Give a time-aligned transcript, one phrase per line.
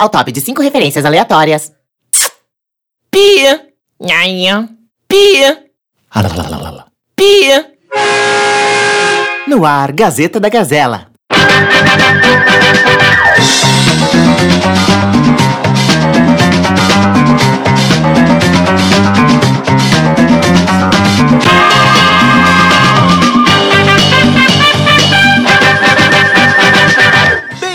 [0.00, 1.72] ao top de cinco referências aleatórias.
[3.10, 3.66] Pia.
[4.00, 4.66] Nhaia.
[5.06, 5.64] Pia.
[7.14, 7.66] Pia.
[9.46, 11.10] No ar, Gazeta da Gazela.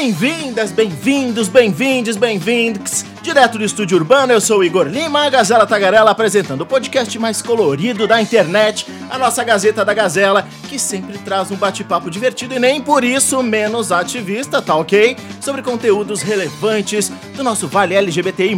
[0.06, 3.04] Bem-vindas, bem-vindos, bem-vindes, bem-vindos.
[3.24, 7.42] Direto do Estúdio Urbano, eu sou Igor Lima, a Gazela Tagarela apresentando o podcast mais
[7.42, 12.60] colorido da internet, a nossa Gazeta da Gazela, que sempre traz um bate-papo divertido e
[12.60, 15.18] nem por isso menos ativista, tá ok?
[15.42, 18.56] Sobre conteúdos relevantes do nosso Vale LGBTI+.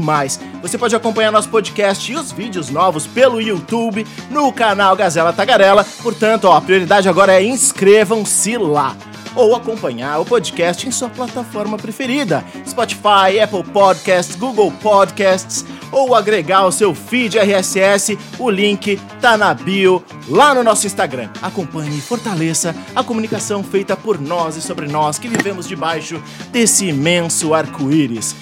[0.62, 5.86] Você pode acompanhar nosso podcast e os vídeos novos pelo YouTube, no canal Gazela Tagarela.
[6.04, 8.98] Portanto, ó, a prioridade agora é inscrevam-se lá
[9.36, 16.60] ou acompanhar o podcast em sua plataforma preferida: Spotify, Apple Podcasts, Google Podcasts, ou agregar
[16.60, 18.18] ao seu feed RSS.
[18.40, 21.30] O link tá na bio lá no nosso Instagram.
[21.42, 26.88] Acompanhe e fortaleça a comunicação feita por nós e sobre nós que vivemos debaixo desse
[26.88, 28.36] imenso arco-íris.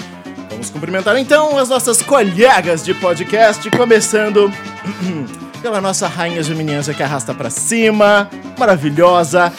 [0.49, 4.51] Vamos cumprimentar então as nossas colegas de podcast, começando
[5.61, 9.51] pela nossa rainha geminiana que arrasta pra cima, maravilhosa,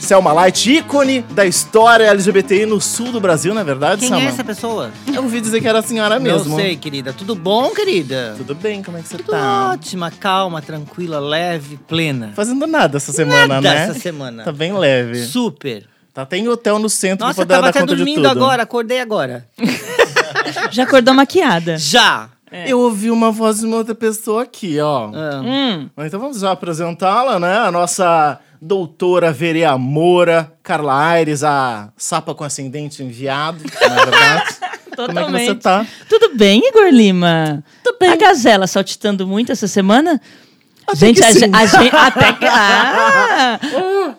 [0.00, 4.24] Selma Light, ícone da história LGBTI no sul do Brasil, não é verdade, Quem Selma?
[4.24, 4.90] é essa pessoa?
[5.12, 6.50] Eu ouvi dizer que era a senhora mesmo.
[6.50, 7.12] Não sei, querida.
[7.12, 8.34] Tudo bom, querida?
[8.36, 9.70] Tudo bem, como é que você Tudo tá?
[9.72, 12.32] ótima, calma, tranquila, leve, plena.
[12.34, 13.84] Fazendo nada essa semana, Nada né?
[13.84, 14.42] essa semana.
[14.42, 15.24] Tá bem leve.
[15.26, 15.86] Super.
[16.12, 18.26] Tá, tem hotel no centro Nossa, pra eu poder tava dar conta de dormindo tudo.
[18.44, 19.46] agora, acordei agora.
[20.72, 21.76] Já acordou maquiada.
[21.78, 22.28] Já!
[22.66, 25.08] Eu ouvi uma voz de uma outra pessoa aqui, ó.
[25.14, 27.58] Ah, Hum, Então vamos já apresentá-la, né?
[27.58, 34.44] A nossa doutora vereamora, Carla Aires, a sapa com ascendente enviado, na verdade.
[34.96, 35.54] Como é que você totalmente.
[35.62, 35.86] tá?
[36.08, 37.64] Tudo bem, Igor Lima?
[37.82, 38.10] Tudo bem.
[38.10, 40.20] A Gazela saltitando muito essa semana?
[40.94, 41.38] gente, que a, sim.
[41.38, 43.60] ge- a gente até que ah,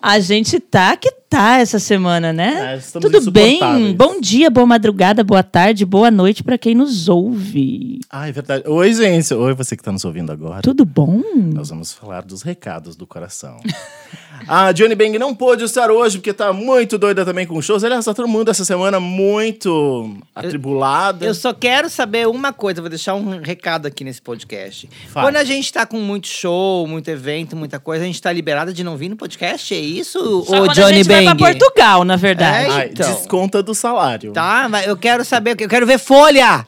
[0.00, 2.76] a gente tá que tá essa semana, né?
[2.76, 3.94] É, Tudo bem?
[3.94, 8.00] Bom dia, boa madrugada, boa tarde, boa noite pra quem nos ouve.
[8.10, 8.64] Ah, é verdade.
[8.66, 9.32] Oi, gente.
[9.32, 10.62] Oi, você que tá nos ouvindo agora.
[10.62, 11.22] Tudo bom?
[11.54, 13.58] Nós vamos falar dos recados do coração.
[14.48, 17.84] A Johnny Bang não pôde estar hoje porque tá muito doida também com shows.
[17.84, 21.24] Aliás, tá todo mundo essa semana muito atribulada.
[21.24, 24.88] Eu só quero saber uma coisa, vou deixar um recado aqui nesse podcast.
[25.08, 25.26] Fale.
[25.26, 28.72] Quando a gente tá com muito show, muito evento, muita coisa, a gente tá liberada
[28.72, 29.74] de não vir no podcast?
[29.74, 31.38] É isso, Só ô quando Johnny a gente vai Bang?
[31.38, 32.70] pra Portugal, na verdade.
[32.70, 33.10] É, Ai, então.
[33.12, 34.32] desconta do salário.
[34.32, 36.66] Tá, mas eu quero saber, eu quero ver folha!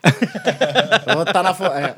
[1.06, 1.94] Eu vou tá na fo- é.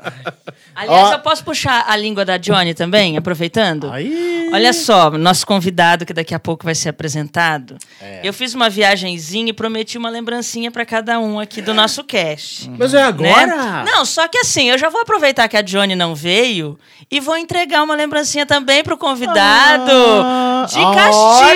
[0.75, 1.13] Aliás, Ó.
[1.13, 3.89] eu posso puxar a língua da Johnny também, aproveitando?
[3.91, 4.49] Aí.
[4.53, 5.66] Olha só, nosso convidado
[6.05, 7.77] que daqui a pouco vai ser apresentado.
[8.01, 8.21] É.
[8.23, 12.69] Eu fiz uma viagenzinha e prometi uma lembrancinha pra cada um aqui do nosso cast.
[12.77, 13.03] Mas é né?
[13.03, 13.83] agora?
[13.83, 16.77] Não, só que assim, eu já vou aproveitar que a Johnny não veio
[17.09, 19.91] e vou entregar uma lembrancinha também pro convidado.
[19.91, 21.47] Ah, de castigo!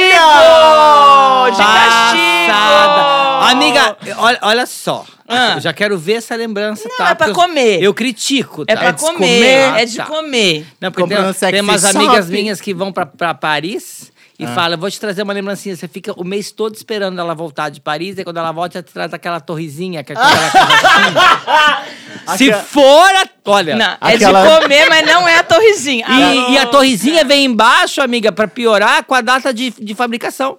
[1.51, 2.51] De castigo!
[2.51, 3.51] Passada.
[3.51, 5.05] Amiga, olha, olha só.
[5.31, 5.53] Ah.
[5.55, 7.09] Eu já quero ver essa lembrança, Não, tá?
[7.09, 7.81] é pra eu- comer.
[7.81, 8.73] Eu critico, tá?
[8.73, 9.81] É pra de comer, comer?
[9.81, 10.05] é de Tá.
[10.05, 10.65] comer.
[10.79, 11.95] Não, porque Comprando tem, tem umas shop.
[11.97, 14.43] amigas minhas que vão pra, pra Paris Ah.
[14.43, 15.75] e falam, vou te trazer uma lembrancinha.
[15.75, 18.83] Você fica o mês todo esperando ela voltar de Paris, e quando ela volta, ela
[18.83, 20.29] te traz aquela torrezinha, que é aquela
[22.27, 22.37] assim.
[22.45, 23.75] Se for, a- olha...
[23.75, 26.05] Não, Aquela- é de comer, mas não é a torrezinha.
[26.09, 30.57] E, e a torrezinha vem embaixo, amiga, pra piorar com a data de, de fabricação.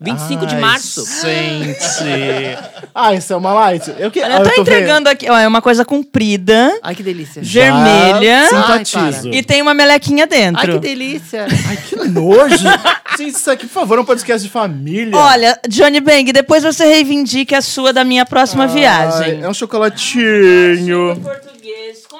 [0.00, 1.04] 25 de Ai, março.
[1.20, 2.56] Gente.
[2.94, 3.94] Ai, isso é uma light.
[3.98, 4.20] Eu, que...
[4.22, 7.42] Ah, eu tô entregando aqui, ó, é uma coisa comprida, Ai, que delícia.
[7.42, 9.28] vermelha Simpatizo.
[9.30, 10.72] e tem uma melequinha dentro.
[10.72, 11.46] Ai, que delícia.
[11.68, 12.56] Ai, que nojo.
[13.18, 15.14] Gente, isso aqui, por favor, é um podcast de família.
[15.14, 19.38] Olha, Johnny Bang, depois você reivindique a sua da minha próxima viagem.
[19.38, 21.20] Ai, é um chocolatinho.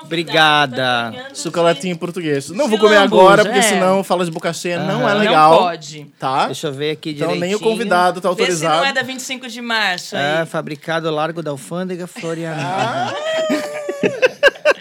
[0.02, 1.12] Obrigada.
[1.34, 2.50] Chocolatinho em português.
[2.50, 3.62] Não vou comer agora, porque é.
[3.62, 5.52] senão fala de boca cheia, não é legal.
[5.52, 6.06] Não pode.
[6.18, 6.46] Tá?
[6.46, 7.46] Deixa eu ver aqui Então direitinho.
[7.46, 8.76] nem o convidado tá Vê se autorizado.
[8.78, 10.16] não é da 25 de março.
[10.16, 10.42] aí.
[10.42, 12.64] É, fabricado Largo da Alfândega, Florianópolis.
[12.66, 13.14] Ah.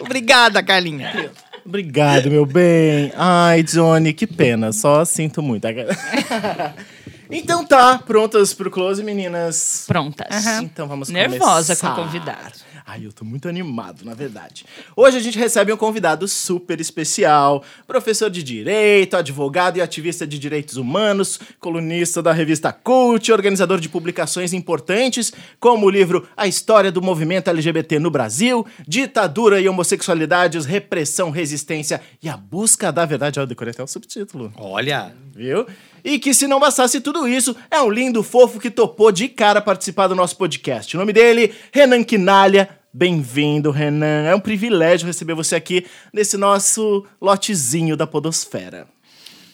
[0.00, 1.30] Obrigada, Carlinha.
[1.64, 3.12] Obrigado, meu bem.
[3.16, 4.72] Ai, Johnny, que pena.
[4.72, 5.66] Só sinto muito.
[7.30, 9.84] então tá, prontas pro close, meninas?
[9.86, 10.46] Prontas.
[10.62, 11.94] Então vamos Nervosa começar.
[11.94, 12.69] com o convidado.
[12.92, 14.66] Ai, eu tô muito animado, na verdade.
[14.96, 20.40] Hoje a gente recebe um convidado super especial, professor de direito, advogado e ativista de
[20.40, 26.90] direitos humanos, colunista da revista Cult, organizador de publicações importantes, como o livro A História
[26.90, 33.38] do Movimento LGBT no Brasil, Ditadura e Homossexualidades, Repressão, Resistência e a Busca da Verdade.
[33.38, 34.52] Eu decorei até o subtítulo.
[34.56, 35.64] Olha, viu?
[36.02, 39.60] E que se não bastasse tudo isso, é um lindo fofo que topou de cara
[39.60, 40.96] participar do nosso podcast.
[40.96, 42.79] O nome dele, Renan Quinalha.
[42.92, 44.24] Bem-vindo, Renan.
[44.24, 48.88] É um privilégio receber você aqui nesse nosso lotezinho da Podosfera.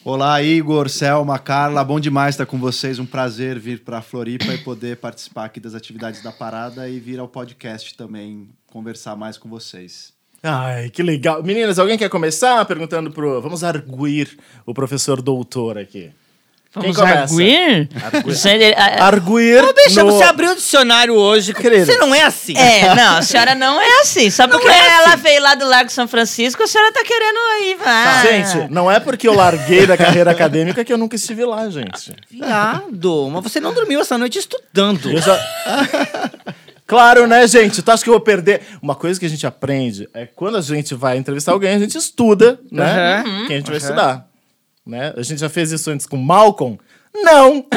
[0.03, 2.97] Olá, Igor, Selma, Carla, bom demais estar com vocês.
[2.97, 7.19] Um prazer vir para Floripa e poder participar aqui das atividades da parada e vir
[7.19, 10.13] ao podcast também conversar mais com vocês.
[10.41, 11.43] Ai, que legal.
[11.43, 13.39] Meninas, alguém quer começar perguntando pro.
[13.39, 14.35] Vamos arguir
[14.65, 16.11] o professor doutor aqui.
[16.73, 17.19] Quem Vamos começa?
[17.21, 17.89] arguir?
[18.99, 19.63] Arguir.
[19.63, 21.53] Ô, bicha, no- você abriu o dicionário hoje.
[21.53, 21.85] Querido.
[21.85, 22.53] Você não é assim.
[22.55, 24.29] É, não, a senhora não é assim.
[24.29, 28.27] Só porque ela veio lá do Largo São Francisco, a senhora tá querendo aí, vai.
[28.27, 32.13] Gente, não é porque eu larguei da carreira acadêmica que eu nunca estive lá, gente.
[32.29, 35.09] Viado, mas você não dormiu essa noite estudando.
[35.11, 35.39] Eu já-
[36.85, 37.81] Claro, né, gente?
[37.81, 38.61] Tu acha que eu vou perder?
[38.81, 41.97] Uma coisa que a gente aprende é quando a gente vai entrevistar alguém, a gente
[41.97, 43.23] estuda, né?
[43.25, 43.45] Uhum.
[43.47, 44.25] Quem a gente vai estudar.
[44.87, 45.13] Né?
[45.15, 46.79] A gente já fez isso antes com Malcolm?
[47.13, 47.65] Não!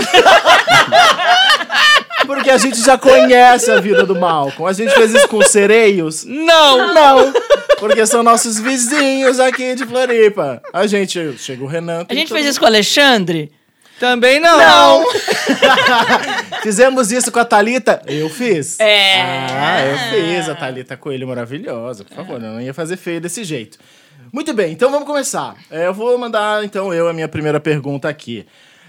[2.26, 4.66] Porque a gente já conhece a vida do Malcolm.
[4.68, 6.24] A gente fez isso com sereios?
[6.24, 6.94] Não!
[6.94, 7.32] Não!
[7.78, 10.62] Porque são nossos vizinhos aqui de Floripa.
[10.72, 11.36] A gente.
[11.38, 12.06] Chega o Renan.
[12.08, 13.50] A gente fez isso com o Alexandre?
[13.98, 14.58] Também não.
[14.58, 15.04] Não!
[16.62, 18.00] Fizemos isso com a Thalita?
[18.06, 18.80] Eu fiz.
[18.80, 19.20] É.
[19.20, 20.48] Ah, eu fiz.
[20.48, 22.04] A Thalita Coelho maravilhosa.
[22.04, 23.78] Por favor, eu não ia fazer feio desse jeito.
[24.32, 25.56] Muito bem, então vamos começar.
[25.70, 28.46] É, eu vou mandar, então, eu a minha primeira pergunta aqui.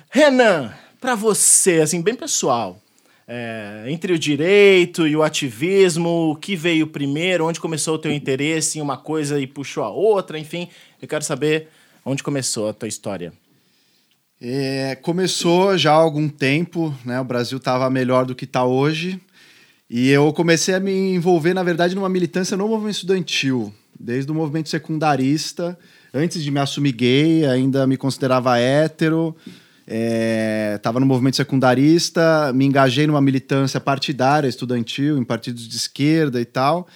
[0.09, 2.79] Renan, pra você, assim, bem pessoal,
[3.27, 7.45] é, entre o direito e o ativismo, o que veio primeiro?
[7.45, 10.37] Onde começou o teu interesse em uma coisa e puxou a outra?
[10.37, 10.67] Enfim,
[11.01, 11.69] eu quero saber
[12.05, 13.31] onde começou a tua história.
[14.41, 17.19] É, começou já há algum tempo, né?
[17.21, 19.21] O Brasil estava melhor do que está hoje.
[19.89, 24.35] E eu comecei a me envolver, na verdade, numa militância no movimento estudantil, desde o
[24.35, 25.77] movimento secundarista.
[26.13, 29.35] Antes de me assumir gay, ainda me considerava hétero.
[30.75, 36.45] Estava no movimento secundarista, me engajei numa militância partidária, estudantil, em partidos de esquerda e
[36.45, 36.87] tal.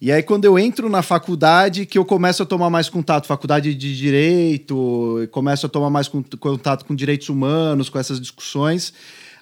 [0.00, 3.74] E aí, quando eu entro na faculdade, que eu começo a tomar mais contato, faculdade
[3.74, 8.92] de direito, começo a tomar mais con- contato com direitos humanos, com essas discussões.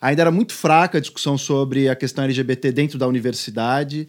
[0.01, 4.07] Ainda era muito fraca a discussão sobre a questão LGBT dentro da universidade.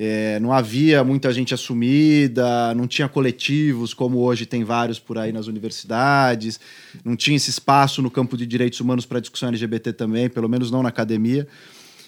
[0.00, 5.32] É, não havia muita gente assumida, não tinha coletivos, como hoje tem vários por aí
[5.32, 6.60] nas universidades,
[7.04, 10.70] não tinha esse espaço no campo de direitos humanos para discussão LGBT também, pelo menos
[10.70, 11.48] não na academia.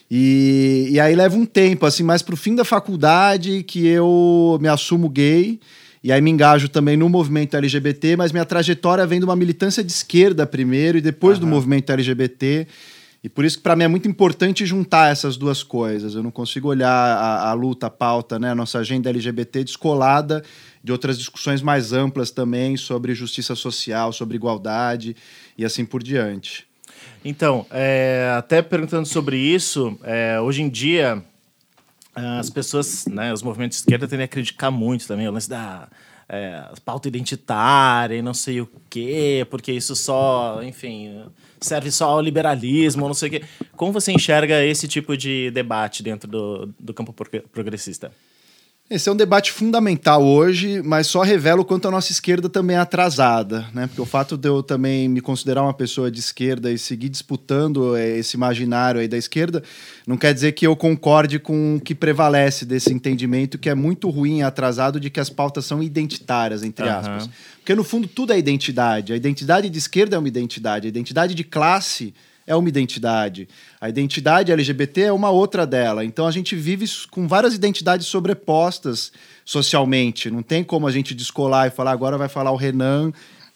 [0.09, 4.69] E, e aí leva um tempo, assim, mais pro fim da faculdade que eu me
[4.69, 5.59] assumo gay.
[6.03, 9.83] E aí me engajo também no movimento LGBT, mas minha trajetória vem de uma militância
[9.83, 12.69] de esquerda primeiro e depois do movimento LGBT.
[13.23, 16.15] E por isso que para mim é muito importante juntar essas duas coisas.
[16.15, 20.43] Eu não consigo olhar a, a luta, a pauta, né, a nossa agenda LGBT descolada
[20.83, 25.15] de outras discussões mais amplas também sobre justiça social, sobre igualdade
[25.59, 26.67] e assim por diante.
[27.23, 31.23] Então, é, até perguntando sobre isso, é, hoje em dia
[32.15, 35.89] as pessoas, né, os movimentos de esquerda tendem a criticar muito também o lance da
[36.29, 41.25] é, pauta identitária e não sei o quê, porque isso só, enfim,
[41.61, 43.43] serve só ao liberalismo, não sei o quê.
[43.77, 48.13] Como você enxerga esse tipo de debate dentro do, do campo progre- progressista?
[48.91, 52.75] Esse é um debate fundamental hoje, mas só revela o quanto a nossa esquerda também
[52.75, 53.87] é atrasada, né?
[53.87, 57.97] Porque o fato de eu também me considerar uma pessoa de esquerda e seguir disputando
[57.97, 59.63] eh, esse imaginário aí da esquerda,
[60.05, 64.11] não quer dizer que eu concorde com o que prevalece desse entendimento que é muito
[64.11, 66.99] ruim e atrasado de que as pautas são identitárias, entre Aham.
[66.99, 67.31] aspas.
[67.59, 69.13] Porque no fundo tudo é identidade.
[69.13, 72.13] A identidade de esquerda é uma identidade, a identidade de classe
[72.47, 73.49] é uma identidade.
[73.81, 76.05] A identidade LGBT é uma outra dela.
[76.05, 79.13] Então a gente vive com várias identidades sobrepostas
[79.45, 80.31] socialmente.
[80.31, 83.13] Não tem como a gente descolar e falar agora vai falar o Renan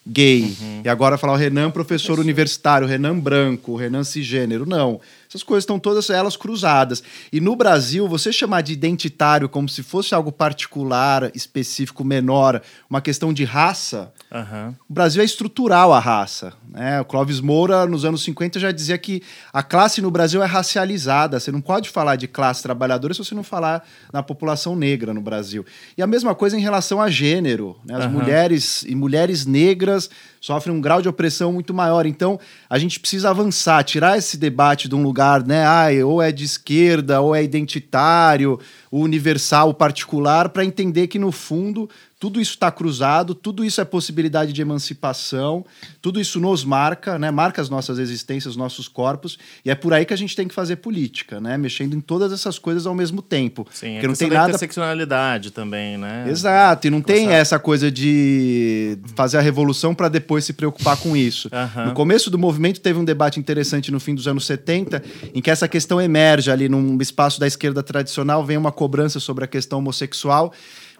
[0.07, 4.65] gay e agora falar o Renan professor universitário, o Renan branco, o Renan cisgênero.
[4.65, 5.01] Não.
[5.35, 7.03] Essas coisas estão todas elas cruzadas.
[7.29, 13.01] E no Brasil, você chamar de identitário como se fosse algo particular, específico, menor, uma
[13.01, 14.73] questão de raça, Aham.
[14.89, 16.53] o Brasil é estrutural a raça.
[16.69, 17.01] Né?
[17.01, 21.37] O Clóvis Moura, nos anos 50, já dizia que a classe no Brasil é racializada.
[21.37, 25.21] Você não pode falar de classe trabalhadora se você não falar na população negra no
[25.21, 25.65] Brasil.
[25.97, 27.75] E a mesma coisa em relação a gênero.
[27.83, 27.93] Né?
[27.93, 28.13] As Aham.
[28.13, 32.05] mulheres e mulheres negras sofrem um grau de opressão muito maior.
[32.05, 32.39] Então,
[32.69, 35.65] a gente precisa avançar, tirar esse debate de um lugar, né?
[35.65, 38.59] Ai, ou é de esquerda, ou é identitário,
[38.91, 41.89] universal, particular, para entender que, no fundo,
[42.25, 45.63] tudo isso está cruzado, tudo isso é possibilidade de emancipação,
[46.01, 47.29] tudo isso nos marca, né?
[47.29, 50.47] Marca as nossas existências, os nossos corpos, e é por aí que a gente tem
[50.47, 51.55] que fazer política, né?
[51.55, 53.67] Mexendo em todas essas coisas ao mesmo tempo.
[53.71, 56.25] Sim, Porque a não tem nada interseccionalidade também, né?
[56.27, 61.15] Exato, e não tem essa coisa de fazer a revolução para depois se preocupar com
[61.15, 61.47] isso.
[61.53, 61.85] Aham.
[61.89, 65.51] No começo do movimento teve um debate interessante no fim dos anos 70, em que
[65.51, 69.77] essa questão emerge ali num espaço da esquerda tradicional, vem uma cobrança sobre a questão
[69.77, 70.51] homossexual,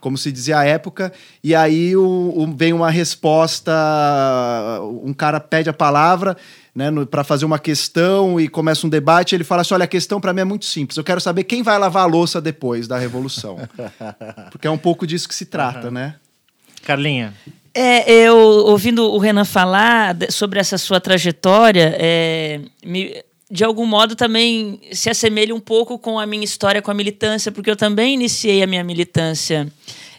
[0.06, 1.12] como se dizia à época,
[1.44, 3.72] e aí o- o- vem uma resposta,
[5.04, 6.38] um cara pede a palavra,
[6.76, 10.22] né, para fazer uma questão e começa um debate, ele fala assim: "Olha, a questão
[10.22, 10.96] para mim é muito simples.
[10.96, 13.58] Eu quero saber quem vai lavar a louça depois da revolução".
[14.52, 16.16] Porque é um pouco disso que se trata, né?
[16.84, 17.34] Carlinha.
[17.74, 24.16] É, eu ouvindo o Renan falar sobre essa sua trajetória, é, me- de algum modo
[24.16, 28.14] também se assemelha um pouco com a minha história com a militância, porque eu também
[28.16, 29.72] iniciei a minha militância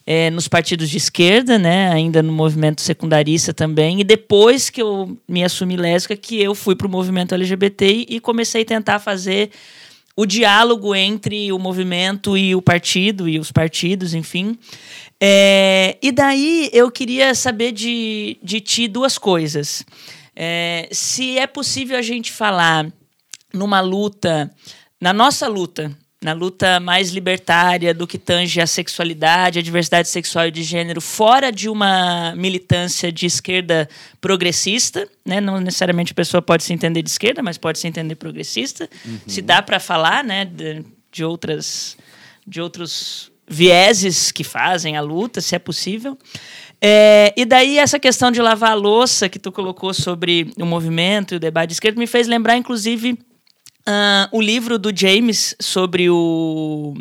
[0.07, 5.19] é, nos partidos de esquerda, né, ainda no movimento secundarista também, e depois que eu
[5.29, 9.51] me assumi lésbica, que eu fui para o movimento LGBT e comecei a tentar fazer
[10.17, 14.57] o diálogo entre o movimento e o partido e os partidos, enfim.
[15.21, 19.85] É, e daí eu queria saber de, de ti duas coisas.
[20.35, 22.91] É, se é possível a gente falar
[23.57, 24.51] numa luta,
[25.01, 25.91] na nossa luta,
[26.23, 31.01] na luta mais libertária do que tange a sexualidade, a diversidade sexual e de gênero,
[31.01, 33.89] fora de uma militância de esquerda
[34.21, 35.41] progressista, né?
[35.41, 38.89] Não necessariamente a pessoa pode se entender de esquerda, mas pode se entender progressista.
[39.27, 41.97] Se dá para falar, né, de, de outras
[42.47, 46.17] de outros vieses que fazem a luta, se é possível.
[46.81, 51.35] É, e daí essa questão de lavar a louça que tu colocou sobre o movimento
[51.35, 53.19] e o debate de esquerda me fez lembrar, inclusive,
[53.87, 56.95] ah, o livro do James sobre o,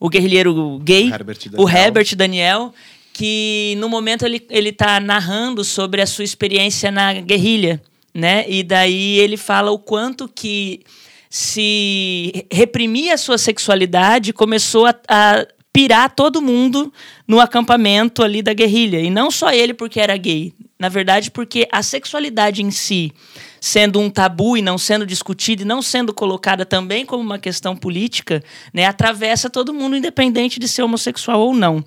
[0.00, 1.78] o guerrilheiro gay, O Herbert o Daniel.
[1.78, 2.74] Herbert Daniel,
[3.12, 7.82] que no momento ele, ele tá narrando sobre a sua experiência na guerrilha,
[8.14, 8.44] né?
[8.48, 10.82] E daí ele fala o quanto que
[11.28, 16.92] se reprimir a sua sexualidade começou a, a pirar todo mundo
[17.26, 19.00] no acampamento ali da guerrilha.
[19.00, 20.52] E não só ele porque era gay.
[20.78, 23.12] Na verdade, porque a sexualidade em si,
[23.60, 27.76] sendo um tabu e não sendo discutida e não sendo colocada também como uma questão
[27.76, 31.84] política, né, atravessa todo mundo, independente de ser homossexual ou não.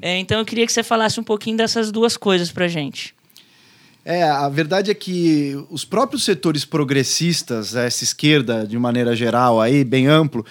[0.00, 3.14] É, então eu queria que você falasse um pouquinho dessas duas coisas pra gente.
[4.04, 9.84] É, a verdade é que os próprios setores progressistas, essa esquerda de maneira geral, aí,
[9.84, 10.44] bem amplo,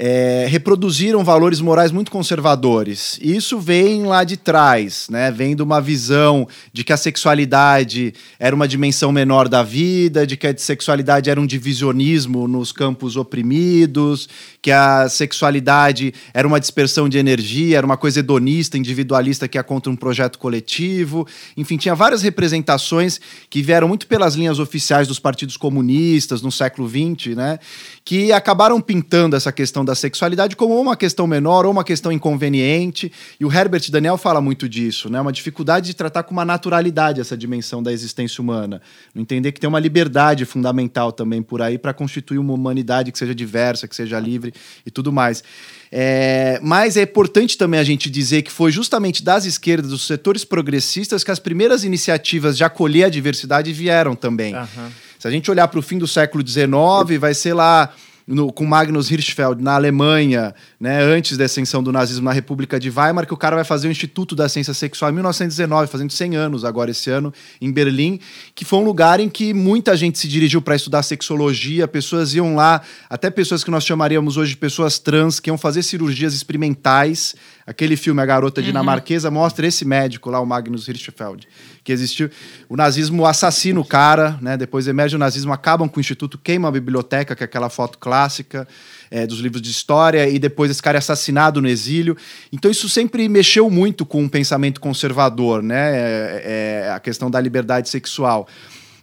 [0.00, 3.18] é, reproduziram valores morais muito conservadores.
[3.20, 5.28] E isso vem lá de trás, né?
[5.32, 10.36] Vem de uma visão de que a sexualidade era uma dimensão menor da vida, de
[10.36, 14.28] que a sexualidade era um divisionismo nos campos oprimidos,
[14.62, 19.64] que a sexualidade era uma dispersão de energia, era uma coisa hedonista, individualista que ia
[19.64, 21.26] contra um projeto coletivo.
[21.56, 22.97] Enfim, tinha várias representações
[23.48, 27.58] que vieram muito pelas linhas oficiais dos partidos comunistas no século XX, né?
[28.04, 33.12] Que acabaram pintando essa questão da sexualidade como uma questão menor ou uma questão inconveniente.
[33.38, 35.20] E o Herbert Daniel fala muito disso, né?
[35.20, 38.80] Uma dificuldade de tratar com uma naturalidade essa dimensão da existência humana.
[39.14, 43.34] Entender que tem uma liberdade fundamental também por aí para constituir uma humanidade que seja
[43.34, 44.52] diversa, que seja livre
[44.84, 45.42] e tudo mais.
[45.90, 50.44] É, mas é importante também a gente dizer que foi justamente das esquerdas, dos setores
[50.44, 54.54] progressistas, que as primeiras iniciativas de acolher a diversidade vieram também.
[54.54, 54.92] Aham.
[55.18, 57.92] Se a gente olhar para o fim do século XIX, vai ser lá
[58.28, 62.90] no- com Magnus Hirschfeld na Alemanha, né, antes da ascensão do nazismo na República de
[62.90, 66.36] Weimar, que o cara vai fazer o Instituto da Ciência Sexual em 1919, fazendo 100
[66.36, 68.20] anos agora esse ano, em Berlim,
[68.54, 72.54] que foi um lugar em que muita gente se dirigiu para estudar sexologia, pessoas iam
[72.54, 77.34] lá, até pessoas que nós chamaríamos hoje de pessoas trans, que iam fazer cirurgias experimentais.
[77.68, 81.46] Aquele filme A Garota Dinamarquesa mostra esse médico lá, o Magnus Hirschfeld,
[81.84, 82.30] que existiu.
[82.66, 84.56] O nazismo assassina o cara, né?
[84.56, 87.98] Depois emerge o nazismo, acabam com o instituto, queimam a biblioteca, que é aquela foto
[87.98, 88.66] clássica
[89.10, 92.16] é, dos livros de história, e depois esse cara é assassinado no exílio.
[92.50, 95.90] Então isso sempre mexeu muito com o pensamento conservador, né?
[95.92, 98.48] É, é a questão da liberdade sexual.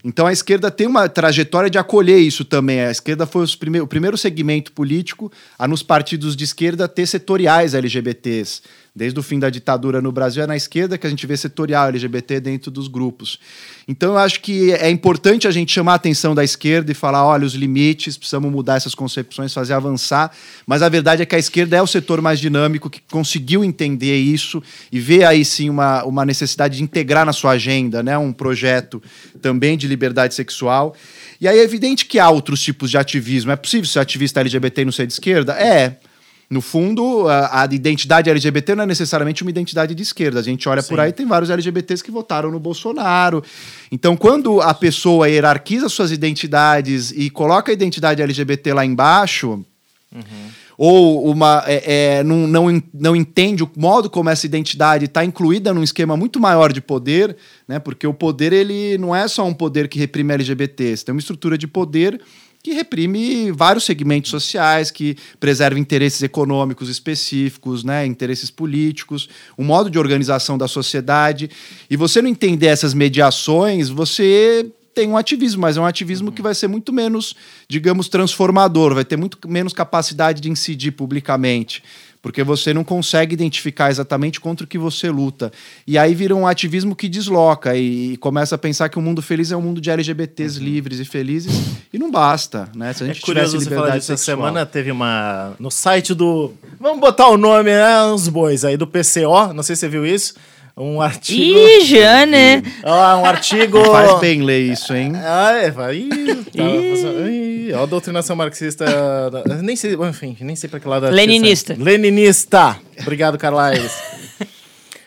[0.08, 2.80] Então a esquerda tem uma trajetória de acolher isso também.
[2.80, 8.62] A esquerda foi o primeiro segmento político a, nos partidos de esquerda, ter setoriais LGBTs.
[8.96, 11.90] Desde o fim da ditadura no Brasil, é na esquerda que a gente vê setorial
[11.90, 13.38] LGBT dentro dos grupos.
[13.86, 17.26] Então eu acho que é importante a gente chamar a atenção da esquerda e falar:
[17.26, 20.32] olha, os limites, precisamos mudar essas concepções, fazer avançar.
[20.66, 24.16] Mas a verdade é que a esquerda é o setor mais dinâmico que conseguiu entender
[24.16, 28.32] isso e vê aí sim uma, uma necessidade de integrar na sua agenda né, um
[28.32, 29.04] projeto
[29.42, 30.96] também de liberdade sexual.
[31.42, 33.52] E aí é evidente que há outros tipos de ativismo.
[33.52, 35.52] É possível ser ativista LGBT e não ser de esquerda?
[35.52, 35.98] É.
[36.50, 40.40] No fundo, a, a identidade LGBT não é necessariamente uma identidade de esquerda.
[40.40, 43.44] A gente olha por aí, tem vários LGBTs que votaram no Bolsonaro.
[43.92, 49.66] Então, quando a pessoa hierarquiza suas identidades e coloca a identidade LGBT lá embaixo,
[50.78, 55.74] ou uma é, é, não, não, não entende o modo como essa identidade está incluída
[55.74, 57.36] num esquema muito maior de poder,
[57.68, 57.80] né?
[57.80, 61.58] Porque o poder ele não é só um poder que reprime LGBTs, tem uma estrutura
[61.58, 62.22] de poder
[62.66, 69.88] que reprime vários segmentos sociais, que preserva interesses econômicos específicos, né, interesses políticos, o modo
[69.88, 71.48] de organização da sociedade.
[71.88, 76.42] E você não entender essas mediações, você tem um ativismo, mas é um ativismo que
[76.42, 77.36] vai ser muito menos,
[77.70, 81.84] digamos, transformador, vai ter muito menos capacidade de incidir publicamente,
[82.26, 85.52] porque você não consegue identificar exatamente contra o que você luta.
[85.86, 89.52] E aí vira um ativismo que desloca e, começa a pensar que o mundo feliz
[89.52, 91.54] é um mundo de LGBTs livres e felizes,
[91.94, 92.92] e não basta, né?
[92.94, 94.08] Se a É gente curioso tivesse você falar disso.
[94.08, 94.38] Sexual.
[94.38, 95.54] semana teve uma.
[95.60, 96.52] No site do.
[96.80, 98.04] Vamos botar o nome, né?
[98.06, 99.54] Uns bois aí, do PCO.
[99.54, 100.34] Não sei se você viu isso.
[100.78, 101.58] Um artigo.
[101.58, 102.62] Ih, já, né?
[102.84, 103.80] Ó, um artigo.
[103.80, 105.14] Não faz bem ler isso, hein?
[105.16, 105.96] Ah, é, vai.
[105.96, 106.64] Ih, tá,
[107.30, 108.86] Ih, ó, a doutrinação marxista.
[109.64, 111.10] Nem sei, enfim, nem sei pra que lado.
[111.10, 111.76] Leninista.
[111.80, 112.78] Leninista.
[113.00, 113.90] Obrigado, Carlais.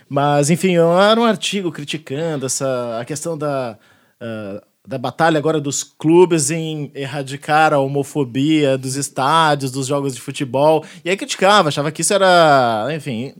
[0.09, 3.77] Mas, enfim, era um artigo criticando essa, a questão da,
[4.19, 10.21] ah, da batalha agora dos clubes em erradicar a homofobia dos estádios, dos jogos de
[10.23, 10.83] futebol.
[11.05, 13.35] E aí criticava, achava que isso era, enfim,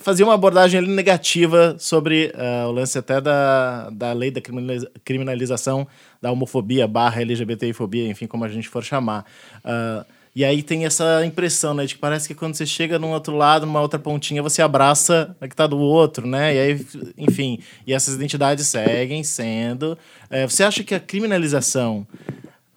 [0.00, 5.86] fazia uma abordagem negativa sobre ah, o lance até da, da lei da criminaliza- criminalização
[6.20, 9.24] da homofobia barra LGBTfobia, enfim, como a gente for chamar.
[9.64, 10.04] Ah,
[10.34, 13.36] e aí tem essa impressão, né, de que parece que quando você chega num outro
[13.36, 16.54] lado, numa outra pontinha, você abraça a que tá do outro, né?
[16.54, 16.86] E aí,
[17.18, 19.98] enfim, e essas identidades seguem sendo.
[20.30, 22.06] Eh, você acha que a criminalização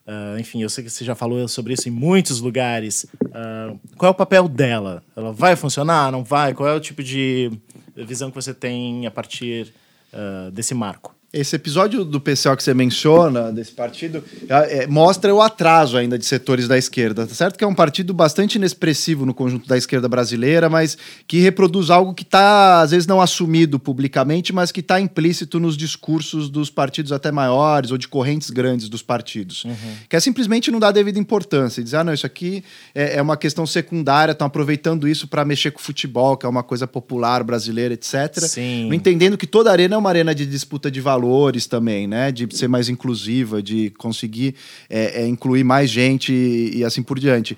[0.06, 3.06] ah, enfim, eu sei que você já falou sobre isso em muitos lugares.
[3.34, 5.04] Ah, qual é o papel dela?
[5.16, 6.12] Ela vai funcionar?
[6.12, 6.54] Não vai?
[6.54, 7.52] Qual é o tipo de
[7.96, 9.74] visão que você tem a partir
[10.12, 11.16] ah, desse marco?
[11.34, 16.16] Esse episódio do PCO que você menciona, desse partido, é, é, mostra o atraso ainda
[16.16, 17.26] de setores da esquerda.
[17.26, 20.96] Tá certo que é um partido bastante inexpressivo no conjunto da esquerda brasileira, mas
[21.28, 25.76] que reproduz algo que está, às vezes, não assumido publicamente, mas que está implícito nos
[25.76, 29.66] discursos dos partidos até maiores ou de correntes grandes dos partidos.
[30.08, 32.64] Que é simplesmente não dar devida importância e dizer, ah, não, isso aqui
[32.94, 36.50] é, é uma questão secundária, estão aproveitando isso para mexer com o futebol, que é
[36.50, 38.38] uma coisa popular brasileira, etc.
[38.38, 38.86] Sim.
[38.86, 42.32] Não entendendo que toda arena é uma arena de disputa de valores também, né?
[42.32, 44.56] De ser mais inclusiva, de conseguir
[44.90, 47.58] é, é, incluir mais gente e, e assim por diante.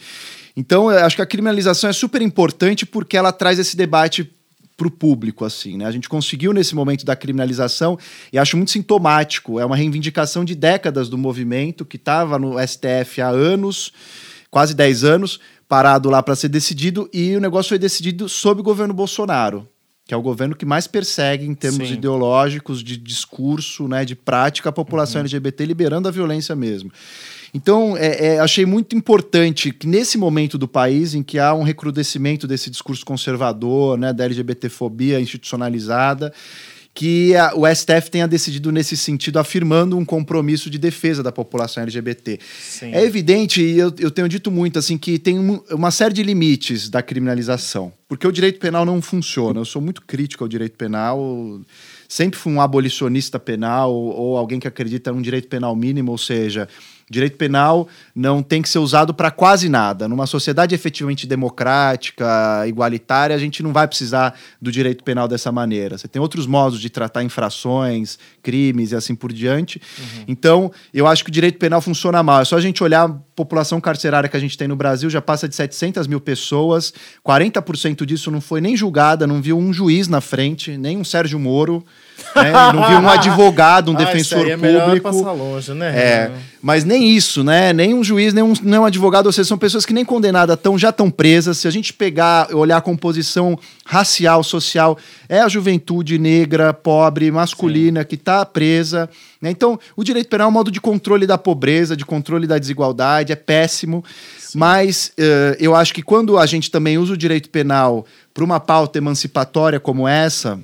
[0.56, 4.32] Então, eu acho que a criminalização é super importante porque ela traz esse debate
[4.78, 5.86] para o público, assim, né?
[5.86, 7.98] A gente conseguiu nesse momento da criminalização
[8.32, 9.60] e acho muito sintomático.
[9.60, 13.92] É uma reivindicação de décadas do movimento que estava no STF há anos,
[14.52, 18.64] quase 10 anos, parado lá para ser decidido e o negócio foi decidido sob o
[18.64, 19.68] governo Bolsonaro
[20.06, 21.96] que é o governo que mais persegue em termos Sim.
[21.96, 26.92] ideológicos, de discurso, né, de prática, a população LGBT, liberando a violência mesmo.
[27.56, 31.64] Então, é, é, achei muito importante que nesse momento do país, em que há um
[31.64, 36.32] recrudescimento desse discurso conservador, né, da LGBTfobia institucionalizada,
[36.98, 41.84] que a- o STF tenha decidido nesse sentido, afirmando um compromisso de defesa da população
[41.84, 42.40] LGBT.
[42.58, 42.92] Sim.
[42.94, 46.24] É evidente, e eu, eu tenho dito muito, assim, que tem um- uma série de
[46.24, 49.60] limites da criminalização, porque o direito penal não funciona.
[49.60, 51.60] Eu sou muito crítico ao direito penal,
[52.08, 56.66] sempre fui um abolicionista penal, ou alguém que acredita num direito penal mínimo, ou seja,
[57.10, 60.08] direito penal não tem que ser usado para quase nada.
[60.08, 65.98] Numa sociedade efetivamente democrática, igualitária, a gente não vai precisar do direito penal dessa maneira.
[65.98, 69.82] Você tem outros modos de tratar infrações, crimes e assim por diante.
[70.28, 72.42] Então, eu acho que o direito penal funciona mal.
[72.42, 75.22] É só a gente olhar a população carcerária que a gente tem no Brasil, já
[75.22, 76.94] passa de 700 mil pessoas,
[77.26, 81.38] 40% disso não foi nem julgada, não viu um juiz na frente, nem um Sérgio
[81.38, 81.86] Moro,
[82.36, 82.52] né?
[82.74, 85.02] não viu um advogado, um Ah, defensor é público.
[85.12, 85.88] passar longe, né?
[85.98, 87.72] É, mas nem isso, né?
[87.74, 90.56] Nem um juiz, nem um, nem um advogado, ou seja, são pessoas que nem condenadas
[90.56, 91.58] estão, já estão presas.
[91.58, 94.98] Se a gente pegar, olhar a composição racial, social,
[95.30, 99.10] é a juventude negra, pobre, masculina que está presa.
[99.42, 99.50] né?
[99.52, 103.32] Então, o direito penal é um modo de controle da pobreza, de controle da desigualdade,
[103.32, 104.04] é péssimo.
[104.54, 108.60] Mas eh, eu acho que quando a gente também usa o direito penal para uma
[108.60, 110.58] pauta emancipatória como essa,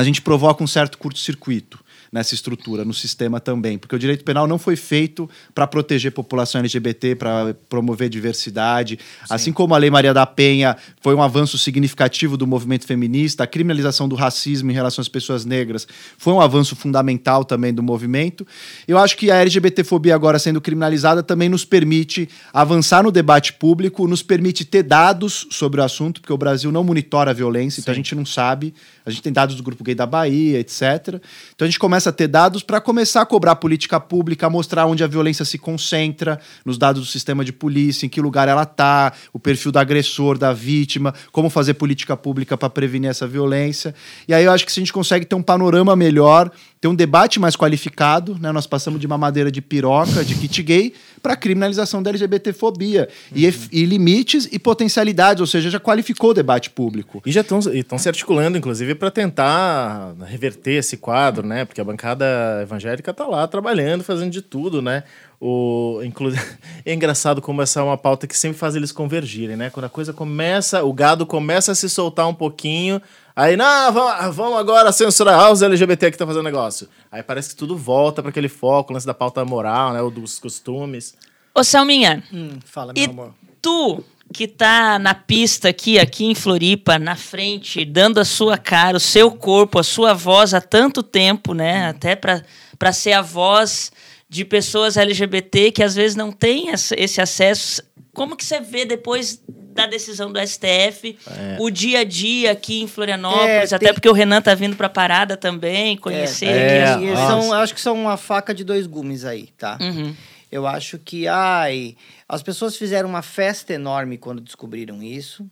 [0.00, 1.82] a gente provoca um certo curto-circuito.
[2.16, 6.12] Nessa estrutura, no sistema também, porque o direito penal não foi feito para proteger a
[6.12, 8.98] população LGBT, para promover diversidade,
[9.28, 13.46] assim como a Lei Maria da Penha foi um avanço significativo do movimento feminista, a
[13.46, 18.46] criminalização do racismo em relação às pessoas negras foi um avanço fundamental também do movimento.
[18.88, 24.08] Eu acho que a LGBTfobia agora sendo criminalizada também nos permite avançar no debate público,
[24.08, 27.92] nos permite ter dados sobre o assunto, porque o Brasil não monitora a violência, então
[27.92, 28.72] a gente não sabe.
[29.04, 31.20] A gente tem dados do Grupo Gay da Bahia, etc.
[31.54, 35.02] Então a gente começa a ter dados para começar a cobrar política pública, mostrar onde
[35.02, 39.12] a violência se concentra, nos dados do sistema de polícia, em que lugar ela está,
[39.32, 43.94] o perfil do agressor, da vítima, como fazer política pública para prevenir essa violência.
[44.26, 46.94] E aí eu acho que se a gente consegue ter um panorama melhor, ter um
[46.94, 48.52] debate mais qualificado, né?
[48.52, 50.94] Nós passamos de uma madeira de piroca, de kit gay,
[51.26, 53.08] para criminalização da LGBTfobia.
[53.34, 57.20] E, ef- e limites e potencialidades, ou seja, já qualificou o debate público.
[57.26, 61.64] E já estão se articulando, inclusive, para tentar reverter esse quadro, né?
[61.64, 62.24] Porque a bancada
[62.62, 65.02] evangélica tá lá trabalhando, fazendo de tudo, né?
[65.40, 66.32] O, inclu...
[66.86, 69.68] É engraçado como essa é uma pauta que sempre faz eles convergirem, né?
[69.68, 73.02] Quando a coisa começa, o gado começa a se soltar um pouquinho,
[73.36, 76.88] aí, não, vamos, vamos agora censurar os LGBT que estão fazendo negócio.
[77.12, 80.00] Aí parece que tudo volta para aquele foco, o lance da pauta moral, né?
[80.02, 81.14] Ou dos costumes.
[81.54, 83.34] Ô, Selminha, Hum, fala, meu e amor.
[83.62, 88.96] tu que tá na pista aqui, aqui em Floripa, na frente, dando a sua cara,
[88.96, 91.86] o seu corpo, a sua voz há tanto tempo, né?
[91.88, 92.42] Até para
[92.78, 93.90] para ser a voz
[94.28, 97.80] de pessoas LGBT que às vezes não têm esse acesso.
[98.16, 101.18] Como que você vê depois da decisão do STF
[101.60, 103.72] o dia a dia aqui em Florianópolis?
[103.72, 107.06] É, até tem- porque o Renan tá vindo para parada também, conhecer É, aqui.
[107.10, 107.26] Nossa.
[107.42, 109.76] são, acho que são uma faca de dois gumes aí, tá?
[109.80, 110.14] Uhum.
[110.50, 111.94] Eu acho que, ai,
[112.26, 115.44] as pessoas fizeram uma festa enorme quando descobriram isso,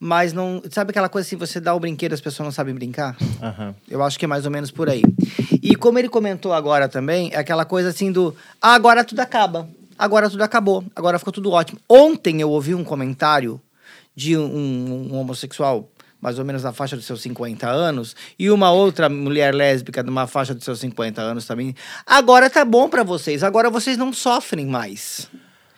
[0.00, 0.60] mas não.
[0.72, 3.16] Sabe aquela coisa assim, você dá o brinquedo as pessoas não sabem brincar?
[3.40, 3.76] Aham.
[3.88, 5.02] Eu acho que é mais ou menos por aí.
[5.62, 8.34] E como ele comentou agora também, é aquela coisa assim do.
[8.60, 9.68] Ah, agora tudo acaba.
[9.98, 10.84] Agora tudo acabou.
[10.94, 11.80] Agora ficou tudo ótimo.
[11.88, 13.60] Ontem eu ouvi um comentário
[14.14, 15.88] de um, um homossexual,
[16.20, 20.26] mais ou menos na faixa dos seus 50 anos, e uma outra mulher lésbica numa
[20.26, 21.74] faixa dos seus 50 anos também.
[22.06, 23.42] Agora tá bom pra vocês.
[23.42, 25.28] Agora vocês não sofrem mais.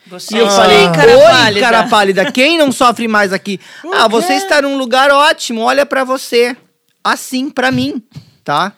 [0.06, 3.61] Você E eu sim, falei, cara oi, pálida." cara pálida, quem não sofre mais aqui?
[3.94, 6.56] ah, você está num lugar ótimo, olha pra você.
[7.04, 8.02] Assim, pra mim,
[8.42, 8.72] tá?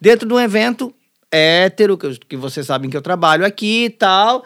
[0.00, 0.92] Dentro de um evento
[1.30, 4.44] hétero, que, que vocês sabem que eu trabalho aqui e tal.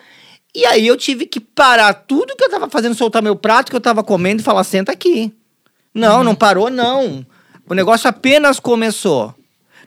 [0.59, 3.77] E aí eu tive que parar tudo que eu tava fazendo, soltar meu prato que
[3.77, 5.33] eu tava comendo e falar, senta aqui.
[5.94, 7.25] Não, não parou, não.
[7.64, 9.33] O negócio apenas começou.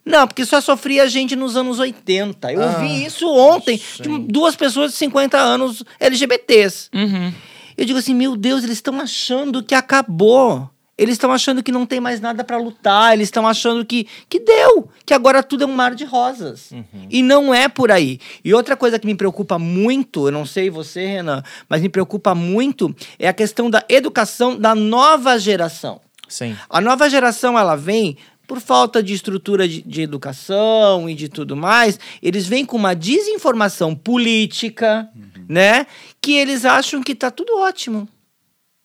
[0.06, 2.54] Não, porque só sofria gente nos anos 80.
[2.54, 6.90] Eu ouvi isso ontem de duas pessoas de 50 anos LGBTs.
[6.94, 7.34] Uhum.
[7.78, 10.70] Eu digo assim, meu Deus, eles estão achando que acabou.
[11.02, 13.14] Eles estão achando que não tem mais nada pra lutar.
[13.14, 16.72] Eles estão achando que, que deu, que agora tudo é um mar de rosas.
[17.10, 18.20] E não é por aí.
[18.46, 22.36] E outra coisa que me preocupa muito, eu não sei você, Renan, mas me preocupa
[22.36, 26.00] muito é a questão da educação da nova geração.
[26.30, 26.56] Sim.
[26.70, 28.16] A nova geração, ela vem
[28.48, 32.00] por falta de estrutura de, de educação e de tudo mais.
[32.22, 35.10] Eles vêm com uma desinformação política,
[35.50, 35.88] né?
[36.22, 38.08] Que eles acham que tá tudo ótimo.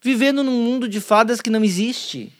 [0.02, 2.32] Vivendo num mundo de fadas que não existe.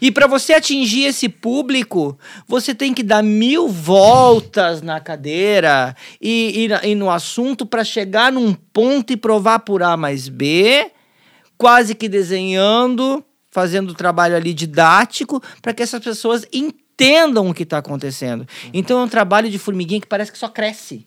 [0.00, 6.66] E para você atingir esse público, você tem que dar mil voltas na cadeira e,
[6.66, 10.90] e e no assunto para chegar num ponto e provar por A mais B,
[11.58, 17.62] quase que desenhando, fazendo o trabalho ali didático, para que essas pessoas entendam o que
[17.64, 18.46] está acontecendo.
[18.72, 21.06] Então é um trabalho de formiguinha que parece que só cresce.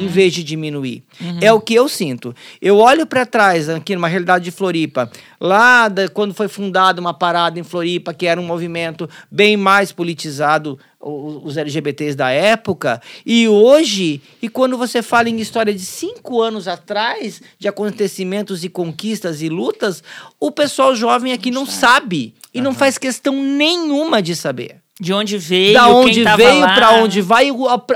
[0.00, 1.02] Em vez de diminuir.
[1.40, 2.34] É o que eu sinto.
[2.60, 7.14] Eu olho para trás, aqui numa realidade de Floripa, lá da- quando foi fundada uma
[7.14, 13.48] parada em Floripa, que era um movimento bem mais politizado, os LGBTs da época, e
[13.48, 19.40] hoje, e quando você fala em história de cinco anos atrás, de acontecimentos e conquistas
[19.40, 20.02] e lutas,
[20.38, 24.76] o pessoal jovem aqui não sabe e não faz questão nenhuma de saber.
[25.00, 27.48] De onde veio, da onde veio, para onde vai,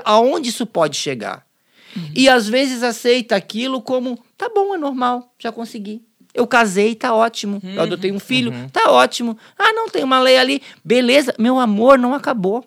[0.07, 1.45] aonde isso pode chegar.
[2.14, 6.02] E às vezes aceita aquilo como, tá bom, é normal, já consegui.
[6.33, 7.61] Eu casei, tá ótimo.
[7.62, 9.38] Eu adotei um filho, tá ótimo.
[9.57, 10.61] Ah, não, tem uma lei ali.
[10.85, 12.64] Beleza, meu amor, não acabou.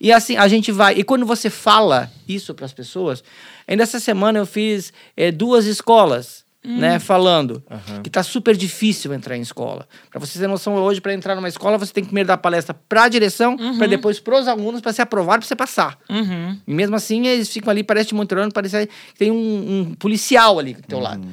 [0.00, 0.94] E assim, a gente vai.
[0.94, 3.22] E quando você fala isso para as pessoas,
[3.68, 7.62] ainda essa semana eu fiz eh, duas escolas, né, falando
[8.04, 9.86] que tá super difícil entrar em escola.
[10.10, 12.72] Para você ter noção, hoje, para entrar numa escola, você tem que primeiro dar palestra
[12.88, 15.98] para a direção, para depois pros alunos, para ser aprovado, para você passar.
[16.08, 16.58] Uhum.
[16.66, 20.58] E mesmo assim, eles ficam ali, parece te monitorando, parece que tem um, um policial
[20.58, 21.26] ali do teu lado.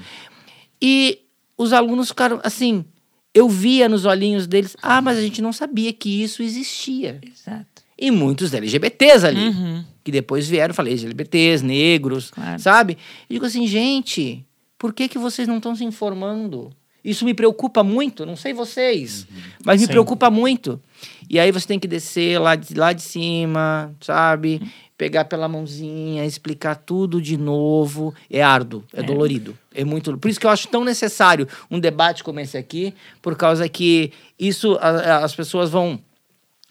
[0.81, 1.19] E
[1.57, 2.85] os alunos ficaram assim.
[3.31, 7.19] Eu via nos olhinhos deles, ah, mas a gente não sabia que isso existia.
[7.21, 7.83] Exato.
[7.95, 9.49] E muitos LGBTs ali.
[9.49, 9.85] Uhum.
[10.03, 12.59] que depois vieram, falei, LGBTs, negros, Claro.
[12.59, 12.97] sabe?
[13.29, 14.43] E digo assim, gente,
[14.79, 16.71] por que, que vocês não estão se informando?
[17.03, 19.25] Isso me preocupa muito, não sei vocês,
[19.63, 19.91] mas me Sim.
[19.93, 20.81] preocupa muito.
[21.29, 24.61] E aí você tem que descer lá de, lá de cima, sabe?
[24.97, 28.13] Pegar pela mãozinha, explicar tudo de novo.
[28.29, 29.57] É árduo, é, dolorido.
[29.73, 30.17] É muito.
[30.17, 34.11] Por isso que eu acho tão necessário um debate como esse aqui, por causa que
[34.37, 36.01] isso a- as pessoas vão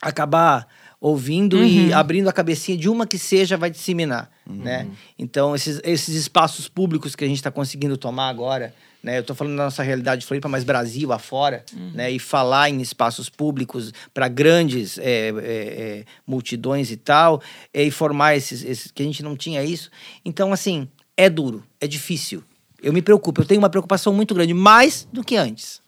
[0.01, 0.67] acabar
[1.01, 4.89] ouvindo e abrindo a cabecinha de uma que seja vai disseminar, né?
[5.19, 9.17] Então esses, esses espaços públicos que a gente está conseguindo tomar agora, né?
[9.17, 12.11] Eu estou falando da nossa realidade de Floripa, mas Brasil afora, né?
[12.11, 17.41] E falar em espaços públicos para grandes é, é, é, multidões e tal,
[17.73, 19.91] é, e formar esses, esses que a gente não tinha isso.
[20.25, 22.43] Então assim é duro, é difícil.
[22.81, 25.81] Eu me preocupo, eu tenho uma preocupação muito grande, mais do que antes.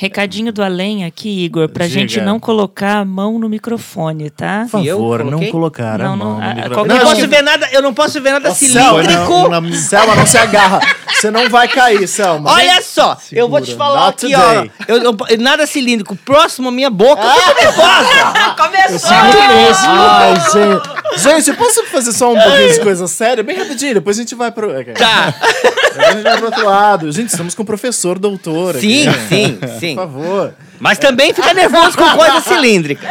[0.00, 1.98] Recadinho do além aqui, Igor, pra Diga.
[1.98, 4.64] gente não colocar a mão no microfone, tá?
[4.70, 6.74] Por eu favor, não colocar a Não, mão não, no a- microfone.
[6.74, 9.32] qualquer Eu não Não, posso ver nada, eu não posso ver nada Selma, cilíndrico.
[9.48, 10.78] não, não, Selma, não se agarra.
[11.08, 12.48] Você não vai cair, Selma.
[12.52, 13.86] Olha só, eu vou te Segura.
[13.86, 14.38] falar Not aqui, ó.
[14.54, 14.70] today.
[14.86, 18.54] Eu, eu- nada cilíndrico, próximo à minha boca, eu tô nervosa.
[18.56, 19.10] Começou!
[19.18, 20.97] Ai, gente.
[21.16, 23.42] Gente, eu posso fazer só um pouquinho de coisa séria?
[23.42, 24.68] Bem rapidinho, depois a gente vai pro.
[24.94, 25.34] Tá.
[25.62, 27.10] Depois a gente vai pro outro lado.
[27.12, 29.04] Gente, estamos com o professor doutor aqui.
[29.04, 29.94] Sim, sim, sim.
[29.94, 30.54] Por favor.
[30.80, 33.04] Mas também fica nervoso com coisa cilíndrica.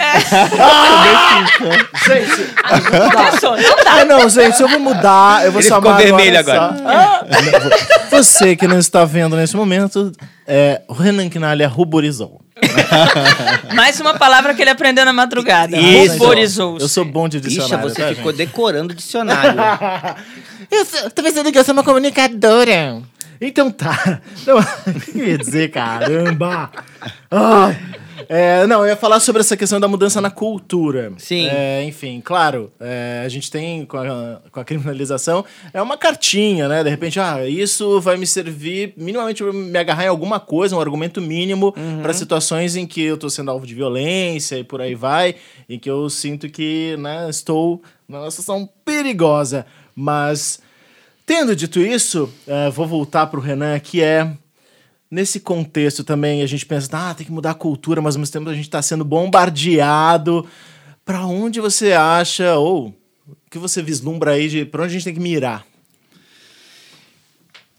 [2.07, 2.53] Gente,
[3.13, 3.91] Começou, não dá.
[4.01, 5.45] ah, não, gente, eu vou mudar.
[5.45, 6.51] Eu vou Ele chamar ficou vermelho só-
[6.85, 7.25] Ah,
[8.09, 10.11] Você que não está vendo nesse momento,
[10.47, 12.41] é, o Renan Quinalha ruborizou.
[13.75, 15.77] Mais uma palavra que ele aprendeu na madrugada.
[15.77, 16.13] Isso.
[16.13, 16.83] Ruborizou-se.
[16.83, 18.37] Eu sou bom de dicionário, você tá, ficou gente?
[18.37, 19.59] decorando o dicionário.
[20.69, 23.01] Eu sou, tô pensando que eu sou uma comunicadora.
[23.39, 24.19] Então tá.
[24.45, 26.69] Não, o que eu ia dizer, caramba?
[27.31, 27.77] Ai.
[28.29, 31.13] É, não, eu ia falar sobre essa questão da mudança na cultura.
[31.17, 31.47] Sim.
[31.47, 36.67] É, enfim, claro, é, a gente tem com a, com a criminalização, é uma cartinha,
[36.67, 36.83] né?
[36.83, 40.81] De repente, ah, isso vai me servir minimamente pra me agarrar em alguma coisa, um
[40.81, 44.95] argumento mínimo para situações em que eu tô sendo alvo de violência e por aí
[44.95, 45.35] vai,
[45.69, 49.65] em que eu sinto que né, estou numa situação perigosa.
[49.95, 50.59] Mas
[51.27, 54.31] Tendo dito isso, eh, vou voltar pro Renan, que é.
[55.09, 58.33] Nesse contexto também, a gente pensa, ah, tem que mudar a cultura, mas ao mesmo
[58.33, 60.45] tempo a gente está sendo bombardeado.
[61.05, 62.89] Para onde você acha, ou
[63.25, 65.65] o que você vislumbra aí de para onde a gente tem que mirar?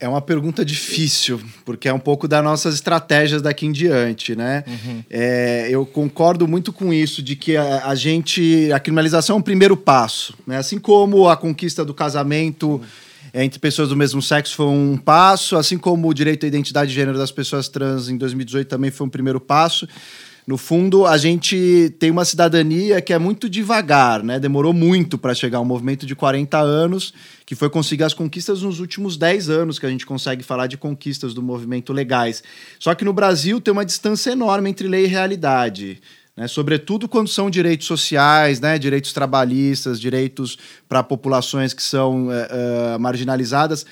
[0.00, 4.62] É uma pergunta difícil, porque é um pouco das nossas estratégias daqui em diante, né?
[5.10, 8.70] É, eu concordo muito com isso, de que a, a gente.
[8.72, 10.56] A criminalização é um primeiro passo, né?
[10.56, 12.86] Assim como a conquista do casamento é,
[13.34, 16.94] entre pessoas do mesmo sexo foi um passo, assim como o direito à identidade de
[16.94, 19.86] gênero das pessoas trans em 2018 também foi um primeiro passo.
[20.48, 24.40] No fundo, a gente tem uma cidadania que é muito devagar, né?
[24.40, 27.12] Demorou muito para chegar um movimento de 40 anos,
[27.44, 30.78] que foi conseguir as conquistas nos últimos 10 anos que a gente consegue falar de
[30.78, 32.42] conquistas do movimento legais.
[32.78, 36.00] Só que no Brasil tem uma distância enorme entre lei e realidade.
[36.38, 36.46] Né?
[36.46, 38.79] Sobretudo quando são direitos sociais, né?
[38.79, 40.57] direitos trabalhistas, direitos
[40.88, 43.85] para populações que são eh, eh, marginalizadas.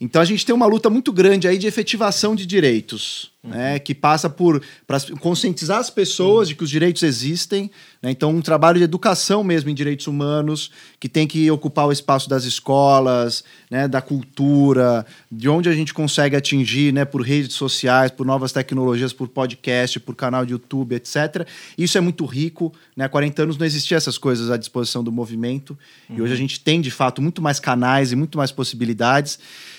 [0.00, 3.94] Então a gente tem uma luta muito grande aí de efetivação de direitos, né, que
[3.94, 7.70] passa por para conscientizar as pessoas de que os direitos existem.
[8.02, 8.10] né?
[8.10, 12.28] Então um trabalho de educação mesmo em direitos humanos que tem que ocupar o espaço
[12.28, 18.10] das escolas, né, da cultura, de onde a gente consegue atingir, né, por redes sociais,
[18.10, 21.46] por novas tecnologias, por podcast, por canal de YouTube, etc.
[21.76, 22.72] Isso é muito rico.
[22.96, 23.04] Né?
[23.04, 25.78] Há 40 anos não existiam essas coisas à disposição do movimento
[26.10, 29.38] e hoje a gente tem de fato muito mais canais e muito mais possibilidades.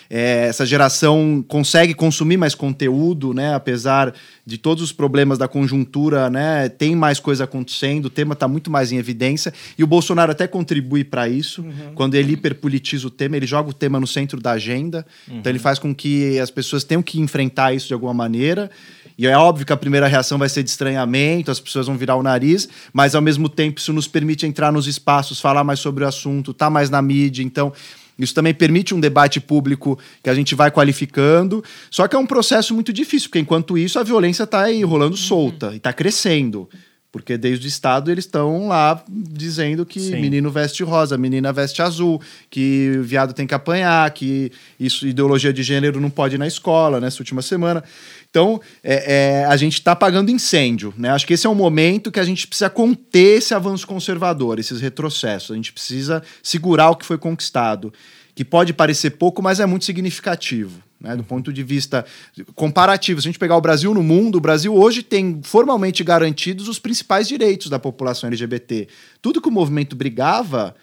[0.10, 3.49] É, essa geração consegue consumir mais conteúdo, né?
[3.56, 4.14] Apesar
[4.46, 6.70] de todos os problemas da conjuntura, né?
[6.70, 9.54] Tem mais coisa acontecendo, o tema está muito mais em evidência.
[9.78, 11.64] E o Bolsonaro até contribui para isso.
[11.96, 15.06] Quando ele hiperpolitiza o tema, ele joga o tema no centro da agenda.
[15.28, 18.70] Então ele faz com que as pessoas tenham que enfrentar isso de alguma maneira.
[19.20, 22.16] E é óbvio que a primeira reação vai ser de estranhamento, as pessoas vão virar
[22.16, 26.06] o nariz, mas ao mesmo tempo isso nos permite entrar nos espaços, falar mais sobre
[26.06, 27.44] o assunto, tá mais na mídia.
[27.44, 27.74] Então,
[28.20, 31.64] isso também permite um debate público que a gente vai qualificando.
[31.90, 35.16] Só que é um processo muito difícil, porque enquanto isso a violência está aí rolando
[35.16, 36.70] solta e está crescendo.
[37.12, 40.22] Porque desde o Estado eles estão lá dizendo que Sim.
[40.22, 45.64] menino veste rosa, menina veste azul, que viado tem que apanhar, que isso ideologia de
[45.64, 47.84] gênero não pode ir na escola nessa última semana.
[48.30, 50.94] Então, é, é, a gente está apagando incêndio.
[50.98, 51.10] Né?
[51.10, 54.80] Acho que esse é um momento que a gente precisa conter esse avanço conservador, esses
[54.80, 55.52] retrocessos.
[55.52, 57.92] A gente precisa segurar o que foi conquistado,
[58.36, 60.80] que pode parecer pouco, mas é muito significativo.
[61.02, 61.16] Né?
[61.16, 62.06] Do ponto de vista
[62.54, 66.68] comparativo, se a gente pegar o Brasil no mundo, o Brasil hoje tem formalmente garantidos
[66.68, 68.88] os principais direitos da população LGBT.
[69.22, 70.76] Tudo que o movimento brigava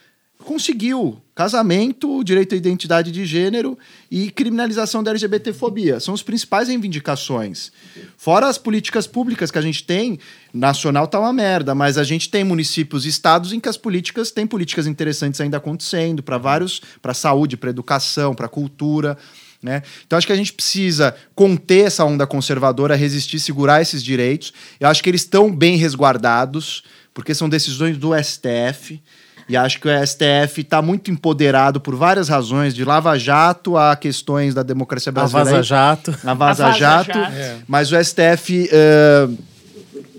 [0.46, 3.76] conseguiu casamento, direito à identidade de gênero
[4.08, 5.98] e criminalização da LGBTfobia.
[5.98, 7.72] São as principais reivindicações.
[8.16, 10.20] Fora as políticas públicas que a gente tem,
[10.54, 14.30] nacional tá uma merda, mas a gente tem municípios e estados em que as políticas
[14.30, 19.18] têm políticas interessantes ainda acontecendo para vários, para saúde, para educação, para cultura.
[19.60, 19.82] Né?
[20.06, 24.52] Então acho que a gente precisa conter essa onda conservadora, resistir, segurar esses direitos.
[24.78, 29.02] Eu acho que eles estão bem resguardados, porque são decisões do STF.
[29.48, 33.94] E acho que o STF está muito empoderado por várias razões, de Lava Jato a
[33.94, 35.50] questões da democracia A brasileira.
[35.50, 36.18] Vaza Jato.
[36.24, 37.12] Na Vaza, A Vaza Jato.
[37.12, 37.62] Jato.
[37.68, 39.28] Mas o STF eh,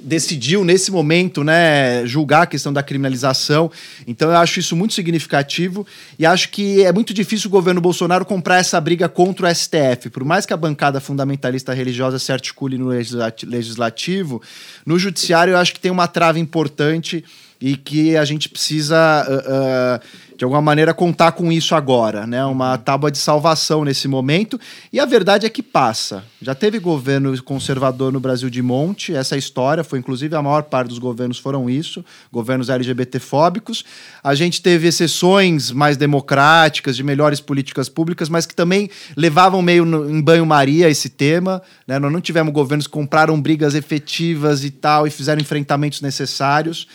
[0.02, 3.70] decidiu, nesse momento, né, julgar a questão da criminalização.
[4.08, 5.86] Então, eu acho isso muito significativo.
[6.18, 10.10] E acho que é muito difícil o governo Bolsonaro comprar essa briga contra o STF.
[10.10, 14.42] Por mais que a bancada fundamentalista religiosa se articule no legislati- legislativo,
[14.86, 17.26] no judiciário eu acho que tem uma trava importante
[17.60, 20.00] e que a gente precisa, ah, ah,
[20.38, 22.46] de alguma maneira, contar com isso agora, né?
[22.46, 24.60] Uma tábua de salvação nesse momento.
[24.93, 26.24] E a verdade é que passa.
[26.39, 30.63] Já teve governo conservador no Brasil de monte, essa é história, foi inclusive a maior
[30.63, 33.84] parte dos governos foram isso, governos LGBTfóbicos.
[34.24, 39.84] A gente teve exceções mais democráticas, de melhores políticas públicas, mas que também levavam meio
[39.84, 41.63] no- em banho-maria esse tema.
[41.88, 41.98] Né?
[41.98, 46.88] Nós não tivemos governos que compraram brigas efetivas e tal, e fizeram enfrentamentos necessários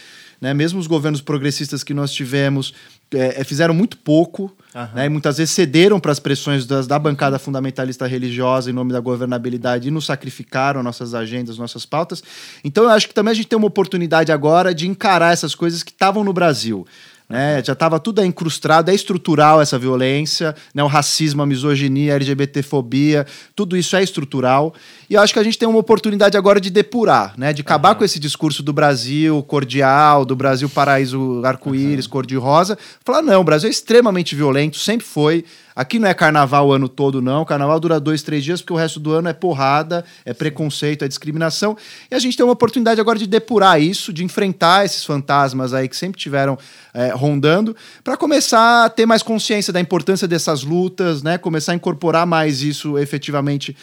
[0.42, 0.52] né?
[0.52, 2.74] Mesmo os governos progressistas que nós tivemos
[3.14, 4.50] é, é, fizeram muito pouco,
[4.94, 5.04] né?
[5.04, 9.00] E muitas vezes cederam para as pressões das- da bancada fundamentalista religiosa em nome da
[9.00, 12.22] governabilidade e nos sacrificaram nossas agendas, nossas pautas.
[12.64, 15.82] Então eu acho que também a gente tem uma oportunidade agora de encarar essas coisas
[15.82, 16.86] que estavam no Brasil.
[17.28, 17.62] Né?
[17.64, 20.82] Já estava tudo incrustado, é estrutural essa violência, né?
[20.82, 23.26] o racismo, a misoginia, a LGBTfobia,
[23.56, 24.74] tudo isso é estrutural.
[25.12, 27.52] E eu acho que a gente tem uma oportunidade agora de depurar, né?
[27.52, 32.78] de acabar com esse discurso do Brasil cordial, do Brasil paraíso arco-íris, cor-de-rosa.
[33.04, 35.44] Falar, não, o Brasil é extremamente violento, sempre foi.
[35.76, 37.42] Aqui não é carnaval o ano todo, não.
[37.42, 41.04] O carnaval dura dois, três dias, porque o resto do ano é porrada, é preconceito,
[41.04, 41.76] é discriminação.
[42.10, 45.88] E a gente tem uma oportunidade agora de depurar isso, de enfrentar esses fantasmas aí
[45.88, 46.56] que sempre tiveram
[46.94, 51.36] é, rondando, para começar a ter mais consciência da importância dessas lutas, né?
[51.36, 53.76] Começar a incorporar mais isso efetivamente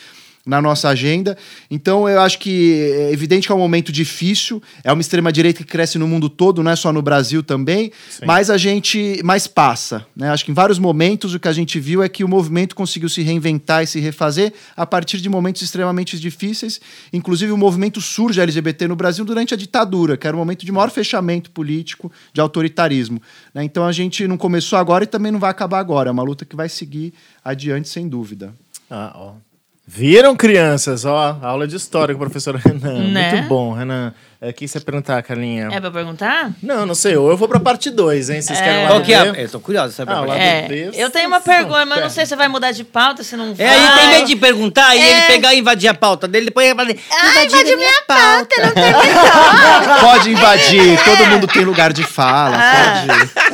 [0.49, 1.37] na nossa agenda.
[1.69, 5.69] Então, eu acho que é evidente que é um momento difícil, é uma extrema-direita que
[5.69, 7.91] cresce no mundo todo, não é só no Brasil também,
[8.25, 10.05] mas a gente mais passa.
[10.15, 10.29] Né?
[10.29, 13.07] Acho que em vários momentos o que a gente viu é que o movimento conseguiu
[13.07, 16.81] se reinventar e se refazer a partir de momentos extremamente difíceis.
[17.13, 20.71] Inclusive, o movimento surge LGBT no Brasil durante a ditadura, que era um momento de
[20.71, 23.21] maior fechamento político, de autoritarismo.
[23.53, 23.63] né?
[23.63, 26.09] Então, a gente não começou agora e também não vai acabar agora.
[26.09, 27.13] É uma luta que vai seguir
[27.45, 28.51] adiante, sem dúvida.
[28.89, 29.48] Ah, ó.
[29.91, 31.03] Viram, crianças?
[31.03, 33.11] Ó, aula de história com o professor Renan.
[33.11, 33.31] Né?
[33.33, 34.13] Muito bom, Renan.
[34.41, 35.67] É, O que você perguntar, Carlinha?
[35.69, 36.51] É pra perguntar?
[36.63, 37.17] Não, não sei.
[37.17, 38.41] Ou eu vou pra parte 2, hein?
[38.41, 39.33] Vocês querem lá Qual que é?
[39.43, 40.13] Eu tô curioso, sabe?
[40.13, 42.85] Ah, É, B, eu tenho uma pergunta, mas não sei se você vai mudar de
[42.85, 43.65] pauta, se não vai.
[43.67, 45.09] É, aí tem medo de perguntar e É.
[45.11, 48.71] ele pegar e invadir a pauta dele, depois ele fala, Ah, invadiu minha pauta, não
[48.71, 48.93] tem
[49.99, 53.05] Pode invadir, todo mundo tem lugar de fala, Ah.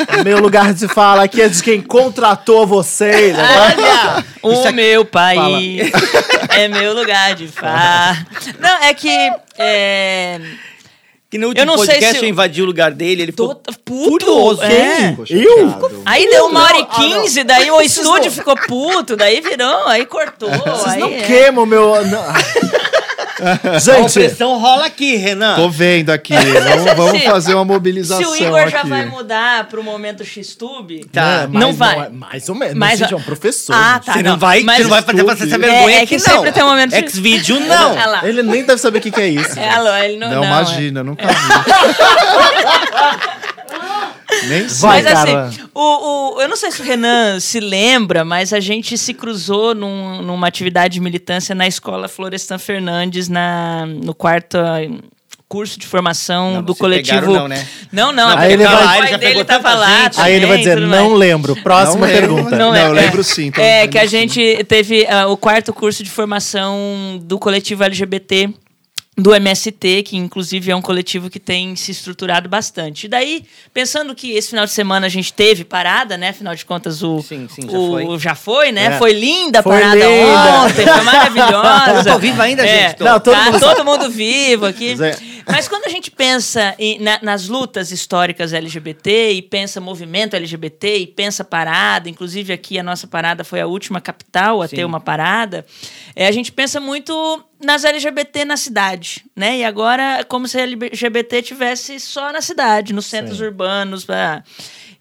[0.06, 0.24] pode.
[0.24, 3.36] Meu lugar de fala aqui é de quem contratou vocês.
[3.36, 5.92] Olha, o meu país
[6.50, 8.18] é meu lugar de fala.
[8.60, 9.32] Não, é que.
[9.58, 10.40] É,
[11.30, 13.56] que no último Eu não sei podcast se- eu invadi o lugar dele, ele ficou
[13.56, 14.26] tô puto.
[14.26, 14.62] furioso.
[14.64, 15.10] é.
[15.12, 15.70] Ficou Eu?
[15.72, 16.02] chateado.
[16.06, 19.88] Aí deu uma hora e ah, quinze, daí o estúdio não- ficou puto, daí virou,
[19.88, 20.50] aí cortou.
[20.50, 21.22] Vocês aí não é.
[21.22, 22.06] queimam meu.
[22.06, 22.24] não.
[23.76, 25.56] A Gente, pressão rola aqui, Renan.
[25.56, 26.34] Tô vendo aqui.
[26.76, 28.90] Vamos, vamos Se- fazer uma mobilização Se o Igor já aqui.
[28.90, 32.06] vai mudar pro momento X-Tube, Tá, mas não vai.
[32.06, 32.76] é mais ou menos.
[32.76, 33.76] Mas- Mas, é um professor.
[33.76, 34.06] Ah, gente.
[34.06, 34.14] tá.
[34.14, 36.02] Você não, não, vai, mas você não vai fazer YouTube- passar essa É, vergonha é
[36.04, 36.36] aqui, que não.
[36.36, 37.96] sempre tem um momento de- X-Video, não.
[38.24, 39.60] Ele nem deve saber o que, que é isso.
[39.60, 41.34] É, alô, ele não, Não, não, imagina, nunca vi.
[44.48, 44.90] Nem sei.
[44.90, 45.46] Mas cara.
[45.46, 49.14] assim, o, o, eu não sei se o Renan se lembra, mas a gente se
[49.14, 54.78] cruzou num- numa atividade de militância na escola Florestan Fernandes, na, no quarto ah,
[55.48, 57.20] curso de formação Não, do coletivo.
[57.20, 57.68] pegaram não, né?
[57.92, 58.30] Não, não.
[58.30, 60.22] Não, a Aí ele porque vai- o pai ele já dele tava lá gente.
[60.22, 61.20] Aí ele vai dizer, não mais.
[61.20, 61.56] lembro.
[61.62, 62.36] Próxima Não lembro.
[62.36, 62.56] pergunta.
[62.58, 62.88] Não Não, lembro.
[62.90, 63.46] eu lembro sim.
[63.48, 67.84] então É, lembro que a gente teve ah, o quarto curso de formação do coletivo
[67.84, 68.50] LGBT
[69.18, 73.06] do MST, que inclusive é um coletivo que tem se estruturado bastante.
[73.06, 76.30] E daí, pensando que esse final de semana a gente teve parada, né?
[76.30, 77.22] Afinal de contas, o.
[77.22, 78.20] Sim, sim, já o- foi.
[78.20, 78.88] já foi, né?
[78.88, 78.98] É.
[78.98, 80.62] Foi linda a Foi parada linda.
[80.66, 82.10] ontem, foi maravilhosa.
[82.10, 82.88] Eu tô vivo ainda, É.
[82.90, 83.04] gente, tô.
[83.06, 84.96] Não, todo tá mundo- todo mundo vivo aqui.
[85.48, 90.98] Mas quando a gente pensa em- na- nas lutas históricas LGBT e pensa movimento LGBT
[90.98, 94.78] e pensa parada, inclusive aqui a nossa parada foi a última capital a Sim.
[94.78, 95.66] ter uma parada,
[96.16, 99.58] é, a gente pensa muito nas LGBT na cidade, né?
[99.60, 104.06] E agora é como se a LGBT tivesse só na cidade, nos centros urbanos.
[104.10, 104.44] ah.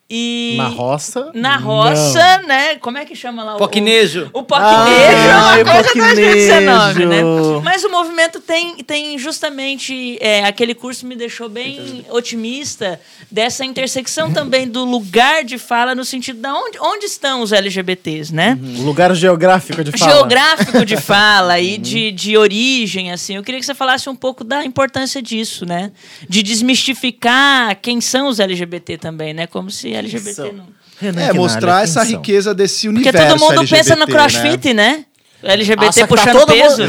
[0.08, 1.30] E Na roça?
[1.34, 2.76] na roça, né?
[2.76, 3.54] Como é que chama lá?
[3.54, 4.30] o- Poquinejo.
[4.34, 4.68] O, o poquinejo
[5.00, 7.22] é Ai, uma coisa 2019, né?
[7.22, 7.60] poquinejo.
[7.62, 10.18] Mas o movimento tem, tem justamente...
[10.20, 13.00] é, aquele curso me deixou bem otimista
[13.30, 18.32] dessa intersecção também do lugar de fala no sentido de onde, onde estão os LGBTs,
[18.32, 18.58] né?
[18.78, 20.12] O lugar geográfico de fala.
[20.12, 23.36] geográfico de fala e de, de origem, assim.
[23.36, 25.90] Eu queria que você falasse um pouco da importância disso, né?
[26.28, 29.46] De desmistificar quem são os LGBT também, né?
[29.46, 30.66] Como se LGBT não...
[30.98, 32.10] Renan É, Quinalha, mostrar essa são?
[32.10, 34.12] riqueza desse Porque universo todo mundo LGBT, pensa no né?
[34.12, 35.04] crossfit, né?
[35.42, 36.82] Ah, LGBT só que tá puxando todo mundo- peso.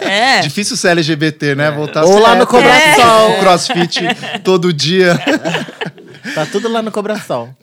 [0.00, 0.40] É.
[0.40, 1.70] Difícil ser LGBT, né?
[1.70, 2.46] Voltar a Ou lá no.
[2.46, 3.32] Cobração.
[3.32, 4.00] O crossfit
[4.44, 5.18] todo dia.
[6.34, 7.54] Tá tudo lá no Cobração.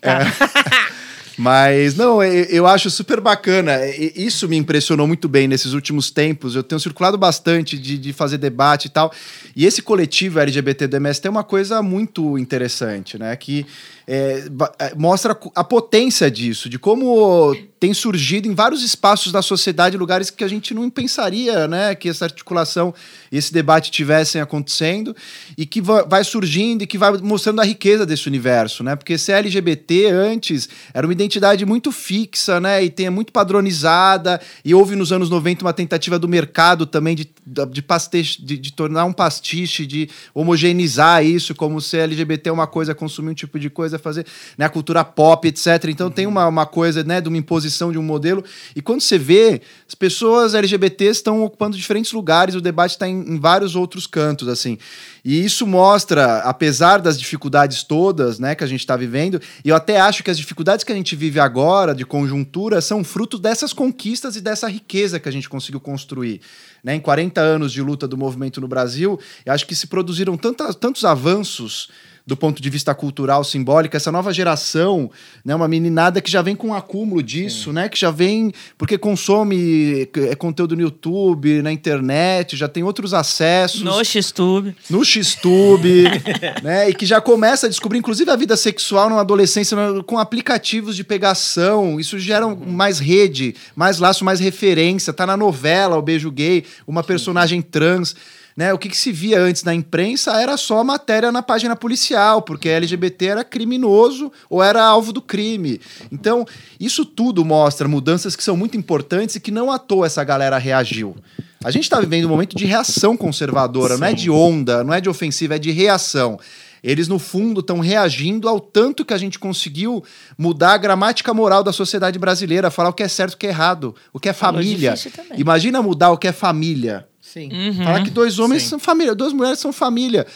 [1.38, 3.80] Mas, não, eu, acho super bacana.
[4.16, 6.56] Isso me impressionou muito bem nesses últimos tempos.
[6.56, 9.12] Eu tenho circulado bastante de, de fazer debate e tal.
[9.56, 13.36] E esse coletivo LGBT do MS tem uma coisa muito interessante, né?
[13.36, 13.66] Que
[14.14, 14.44] é,
[14.78, 20.30] é, mostra a potência disso, de como tem surgido em vários espaços da sociedade, lugares
[20.30, 21.96] que a gente não pensaria, né?
[21.96, 22.94] Que essa articulação
[23.32, 25.16] esse debate tivessem acontecendo
[25.58, 28.96] e que va- vai surgindo e que vai mostrando a riqueza desse universo, né?
[28.98, 32.84] Porque ser LGBT antes era uma identidade muito fixa, né?
[32.84, 37.32] E tem muito padronizada e houve nos anos 90 uma tentativa do mercado também de,
[37.72, 42.68] de, pastiche, de, de tornar um pastiche, de homogeneizar isso, como ser LGBT é uma
[42.68, 44.26] coisa, consumir um tipo de coisa, fazer
[44.58, 45.86] né, a cultura pop, etc.
[45.90, 48.44] Então tem uma, uma coisa, né, de uma imposição de um modelo.
[48.76, 53.20] E quando você vê, as pessoas LGBTs estão ocupando diferentes lugares, o debate está em,
[53.20, 54.78] em vários outros cantos, assim.
[55.24, 59.76] E isso mostra, apesar das dificuldades todas, né, que a gente está vivendo, e eu
[59.76, 63.72] até acho que as dificuldades que a gente vive agora, de conjuntura, são fruto dessas
[63.72, 66.42] conquistas e dessa riqueza que a gente conseguiu construir.
[66.84, 66.96] Né?
[66.96, 70.74] Em 40 anos de luta do movimento no Brasil, eu acho que se produziram tanta,
[70.74, 71.90] tantos avanços
[72.26, 75.10] do ponto de vista cultural, simbólico, essa nova geração,
[75.44, 78.98] né, uma meninada que já vem com um acúmulo disso, né, que já vem porque
[78.98, 84.76] consome é, conteúdo no YouTube, na internet, já tem outros acessos No Xtube.
[84.90, 86.04] no Xtube,
[86.64, 86.90] né?
[86.90, 90.96] E que já começa a descobrir, inclusive, a vida sexual na adolescência né, com aplicativos
[90.96, 92.00] de pegação.
[92.00, 95.12] Isso gera um- mais rede, mais laço, mais referência.
[95.14, 98.16] Tá na novela o beijo gay, uma personagem trans.
[98.56, 102.42] Né, o que, que se via antes na imprensa era só matéria na página policial,
[102.42, 105.80] porque LGBT era criminoso ou era alvo do crime.
[106.12, 106.46] Então,
[106.80, 110.58] isso tudo mostra mudanças que são muito importantes e que não à toa essa galera
[110.58, 111.16] reagiu.
[111.64, 115.00] A gente está vivendo um momento de reação conservadora, não é de onda, não é
[115.00, 116.40] de ofensiva, é de reação.
[116.84, 120.04] Eles, no fundo, estão reagindo ao tanto que a gente conseguiu
[120.36, 123.46] mudar a gramática moral da sociedade brasileira, falar o que é certo e o que
[123.46, 124.96] é errado, o que é família.
[125.38, 127.08] Imagina mudar o que é família.
[127.32, 127.50] Sim.
[127.52, 127.86] Uhum.
[127.86, 128.70] Falar que dois homens Sim.
[128.70, 130.28] são família, duas mulheres são família.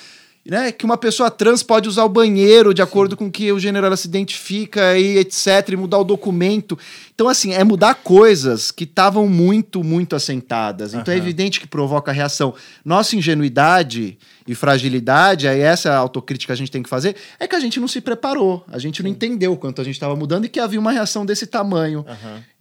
[0.47, 0.71] Né?
[0.71, 3.97] Que uma pessoa trans pode usar o banheiro de acordo com que o gênero ela
[3.97, 5.69] se identifica e etc.
[5.69, 6.77] E mudar o documento.
[7.15, 10.93] Então, assim, é mudar coisas que estavam muito, muito assentadas.
[10.93, 12.53] Então é evidente que provoca reação.
[12.85, 17.59] Nossa ingenuidade e fragilidade, aí essa autocrítica a gente tem que fazer, é que a
[17.59, 18.63] gente não se preparou.
[18.71, 21.25] A gente não entendeu o quanto a gente estava mudando e que havia uma reação
[21.25, 22.05] desse tamanho.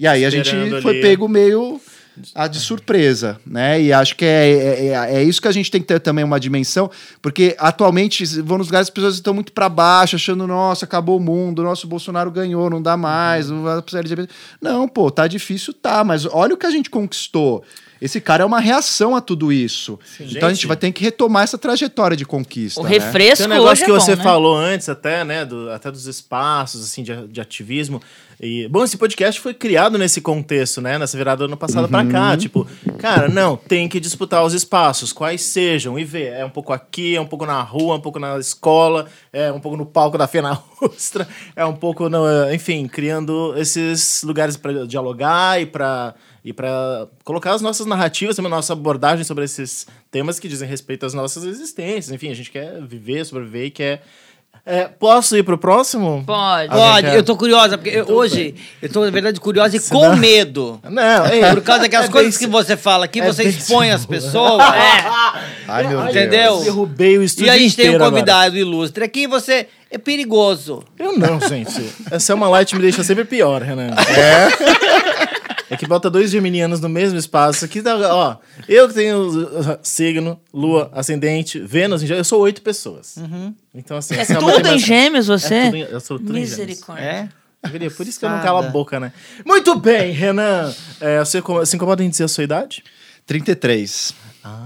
[0.01, 1.01] E aí a gente Esperando foi ali.
[1.03, 1.79] pego meio
[2.35, 3.81] a de surpresa, né?
[3.81, 6.25] E acho que é, é, é- é isso que a gente tem que ter também
[6.25, 6.91] uma dimensão,
[7.21, 11.21] porque atualmente vão nos lugares as pessoas estão muito para baixo, achando, nossa, acabou o
[11.21, 14.33] mundo, nosso Bolsonaro ganhou, não dá mais, não vai pra LGBT.
[14.61, 17.65] Não, pô, tá difícil, tá, mas olha o que a gente conquistou.
[18.05, 19.99] Esse cara é uma reação a tudo isso.
[20.21, 20.67] Então a gente Gente.
[20.67, 22.79] vai ter que retomar essa trajetória de conquista.
[22.81, 22.91] O né?
[22.91, 24.23] refresco Tem um negócio hoje que é você bom, né?
[24.25, 25.45] falou antes, até, né?
[25.45, 28.03] do- até dos espaços, assim, de, de ativismo.
[28.41, 30.99] E, bom, esse podcast foi criado nesse contexto, né?
[30.99, 32.11] Nessa virada do ano passado pra Uhum.
[32.11, 32.37] cá.
[32.37, 32.67] Tipo,
[32.99, 36.33] cara, não, tem que disputar os espaços, quais sejam, e ver.
[36.33, 39.51] É um pouco aqui, é um pouco na rua, é um pouco na escola, é
[39.53, 41.27] um pouco no palco da Fena Ustra,
[41.57, 46.13] é um pouco, no, enfim, criando esses lugares pra dialogar e pra
[46.45, 51.07] e para colocar as nossas narrativas, a nossa abordagem sobre esses temas que dizem respeito
[51.07, 52.11] às nossas existências.
[52.11, 54.03] Enfim, a gente quer viver, sobreviver e quer.
[54.67, 56.23] É, posso ir pro próximo?
[56.27, 56.71] Pode.
[56.71, 57.17] Alguém Pode, quer?
[57.19, 60.81] eu tô curiosa, porque eu- hoje eu tô, na verdade, curiosa e com medo.
[60.89, 63.51] Não, ei, Por causa daquelas é coisas bem- que você fala aqui, é você bem
[63.53, 64.63] expõe as pessoas.
[65.69, 66.11] Ai, meu Deus.
[66.11, 66.53] Entendeu?
[66.59, 68.11] Eu derrubei o estúdio E a gente tem um inteiro agora.
[68.11, 70.83] convidado ilustre aqui e você é perigoso.
[70.99, 71.85] Eu não, gente.
[72.11, 73.89] Essa é uma light me deixa sempre pior, Renan.
[73.89, 74.49] É?
[75.75, 77.65] É que bota dois geminianos no mesmo espaço.
[77.65, 78.37] Aqui dá, ó,
[78.69, 83.17] eu que tenho uh, signo, lua, ascendente, Vênus, em Gêmeos, eu sou oito pessoas.
[83.75, 85.65] Então, assim, É essa tudo em gêmeos, É você?
[85.67, 86.59] tudo em- eu sou tudo em gêmeos.
[86.59, 87.05] Misericórdia.
[87.05, 87.29] É?
[87.97, 89.11] Por isso que eu não calo a boca, né?
[89.45, 90.73] Muito bem, Renan.
[91.01, 92.85] É, você incomoda- se incomoda em dizer a sua idade?
[93.27, 94.15] 33.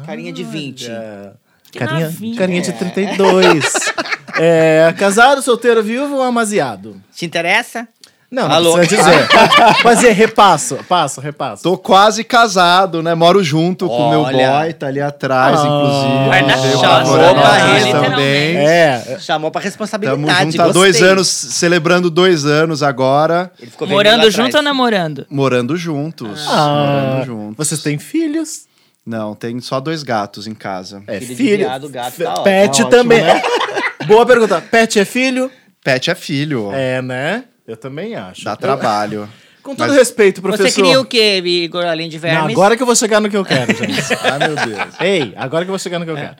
[0.04, 0.90] Carinha de 20.
[0.90, 1.30] É,
[1.70, 3.64] Que carinha, carinha de 32.
[4.40, 7.02] É, casado, solteiro, viúvo ou amaziado?
[7.12, 7.88] Te interessa?
[8.30, 8.72] Não, não Alô?
[8.74, 9.26] precisa dizer.
[9.82, 11.62] Fazer repasso, passo, repasso.
[11.62, 13.14] Tô quase casado, né?
[13.14, 14.50] Moro junto com o meu Olha.
[14.60, 15.64] boy, tá ali atrás, Ah.
[15.66, 16.28] inclusive.
[17.16, 18.10] Veio pra Literalmente.
[18.10, 18.56] também.
[18.58, 20.20] É, Chamou pra Tamo responsabilidade.
[20.20, 20.72] junto há gostei.
[20.72, 24.64] dois anos, celebrando dois anos agora, Ele ficou vermelho Morando lá junto ou atrás.
[24.64, 25.26] namorando?
[25.30, 26.46] morando juntos.
[26.48, 26.68] ah,
[27.14, 27.56] morando juntos.
[27.56, 28.66] vocês têm filhos?
[29.06, 31.02] Não, tem só dois gatos em casa.
[31.06, 31.58] É Filho de filho.
[31.66, 32.44] viado, gato, F- tá ótimo.
[32.44, 33.22] Pet Ótimo, também.
[33.22, 33.40] né?
[34.06, 34.60] Boa pergunta.
[34.60, 35.50] Pet é filho?
[35.82, 37.44] Pet é filho, É, né?
[37.68, 38.42] Eu também acho.
[38.44, 39.28] dá trabalho.
[39.62, 40.68] Com todo Mas- respeito, professor.
[40.70, 42.52] Você queria o quê, Igor, além de Não, vermes?
[42.52, 44.00] agora que eu vou chegar no que eu quero, gente.
[44.22, 44.94] Ai, meu Deus.
[45.00, 46.36] Ei, agora que eu vou chegar no que eu quero.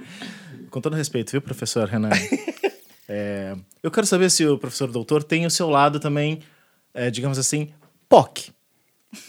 [0.70, 2.10] Com todo respeito, viu, professor Renan?
[3.10, 6.40] É, eu quero saber se o professor doutor tem o seu lado também,
[6.92, 7.70] é, digamos assim,
[8.06, 8.50] POC.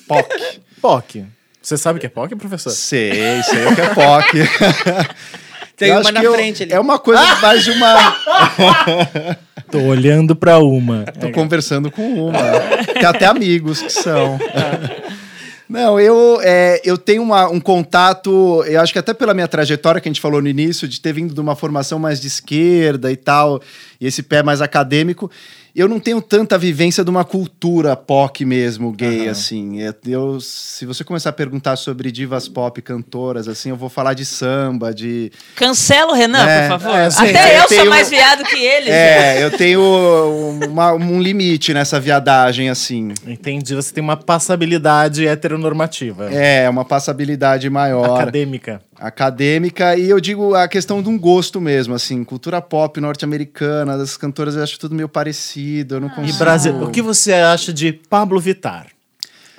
[0.06, 0.60] POC.
[0.82, 1.26] POC.
[1.62, 2.72] Você sabe o que é POC, professor?
[2.72, 4.32] Sei, sei o que é POC.
[5.78, 6.74] Tem Eu uma acho na que eu- frente ali.
[6.74, 8.12] É uma coisa mais de uma.
[9.72, 11.04] Tô olhando pra uma.
[11.06, 12.40] Tô conversando com uma.
[12.94, 14.40] Tem até amigos que são.
[15.70, 20.02] Não, eu, é, eu tenho uma- um contato, eu acho que até pela minha trajetória
[20.02, 23.12] que a gente falou no início, de ter vindo de uma formação mais de esquerda
[23.12, 23.62] e tal,
[24.02, 25.30] e esse pé mais acadêmico,
[25.76, 29.82] eu não tenho tanta vivência de uma cultura POC mesmo, gay, assim.
[29.82, 34.14] É, Eu, se você começar a perguntar sobre divas pop, cantoras, assim, eu vou falar
[34.14, 35.32] de samba, de...
[35.56, 36.98] Cancela o Renan, É, por favor.
[36.98, 38.90] é, sim, Até eu eu tenho- sou mais viado que ele.
[38.90, 39.82] É, eu tenho
[40.70, 43.14] uma- um limite nessa viadagem, assim.
[43.28, 46.30] Entendi, você tem uma passabilidade heteronormativa.
[46.34, 48.20] É, uma passabilidade maior.
[48.22, 48.82] Acadêmica.
[49.00, 54.18] Acadêmica e eu digo a questão de um gosto mesmo, assim, cultura pop norte-americana, das
[54.18, 56.38] cantoras eu acho tudo meio parecido, eu não E consigo.
[56.38, 58.88] Brasil, o que você acha de Pablo Vittar?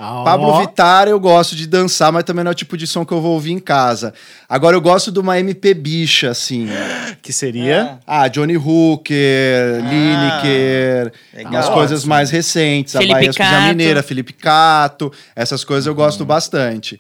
[0.03, 0.61] Ah, Pablo.
[0.61, 3.21] Vittar eu gosto de dançar, mas também não é o tipo de som que eu
[3.21, 4.15] vou ouvir em casa.
[4.49, 6.69] Agora eu gosto de uma MP bicha, assim.
[7.21, 7.99] Que seria?
[8.07, 11.53] Ah, Johnny Hooker, Lineker, legal.
[11.53, 13.69] umas coisas mais recentes, Felipe a Bahia.
[13.69, 16.99] Mineira, Felipe Cato, essas coisas eu gosto bastante.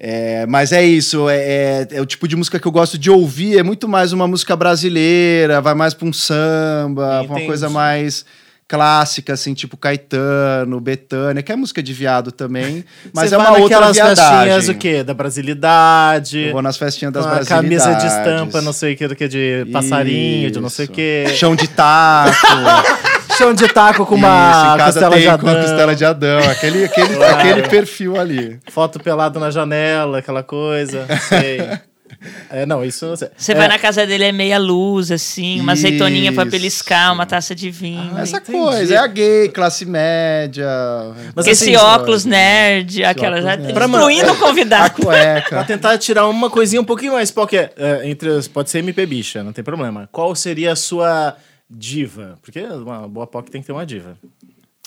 [0.00, 3.10] É, mas é isso, é, é- é o tipo de música que eu gosto de
[3.10, 8.24] ouvir, é muito mais uma música brasileira, vai mais pra um samba, uma coisa mais
[8.68, 12.84] clássica, assim, tipo Caetano, Betânia, que é música de viado também,
[13.14, 14.70] mas Você é uma outra naquelas festinhas viadagem.
[14.70, 15.02] o quê?
[15.02, 16.38] Da brasilidade.
[16.38, 17.82] Eu vou nas festinhas das brasilidades.
[17.82, 20.86] camisa de estampa, não sei o que, do que de passarinho, de não sei o
[20.86, 20.92] Isso.
[20.92, 21.24] que.
[21.34, 22.36] Chão de taco.
[23.38, 25.50] Chão de taco com Isso, uma casa costela tem de com Adão.
[25.60, 27.36] a costela de Adão, aquele, aquele, Claro.
[27.38, 28.58] aquele perfil ali.
[28.70, 31.06] Foto pelado na janela, aquela coisa.
[31.28, 31.60] Sei.
[32.50, 33.28] é, não, isso eu não sei.
[33.36, 36.50] Você É, vai na casa dele, é meia luz, assim, uma azeitoninha pra Isso.
[36.50, 38.12] beliscar, uma taça de vinho.
[38.16, 38.58] Ah, Essa entendi.
[38.58, 40.66] coisa, é a gay, classe média.
[41.36, 43.80] Mas Esse assim, óculos nerd, aquela já óculos nerd.
[43.88, 44.94] destruindo o A convidado.
[45.48, 49.06] Pra tentar tirar uma coisinha um pouquinho mais é, é, entre os, pode ser MP
[49.06, 50.08] bicha, não tem problema.
[50.10, 51.36] Qual seria a sua
[51.70, 52.38] diva?
[52.42, 54.16] Porque uma boa POC tem que ter uma diva.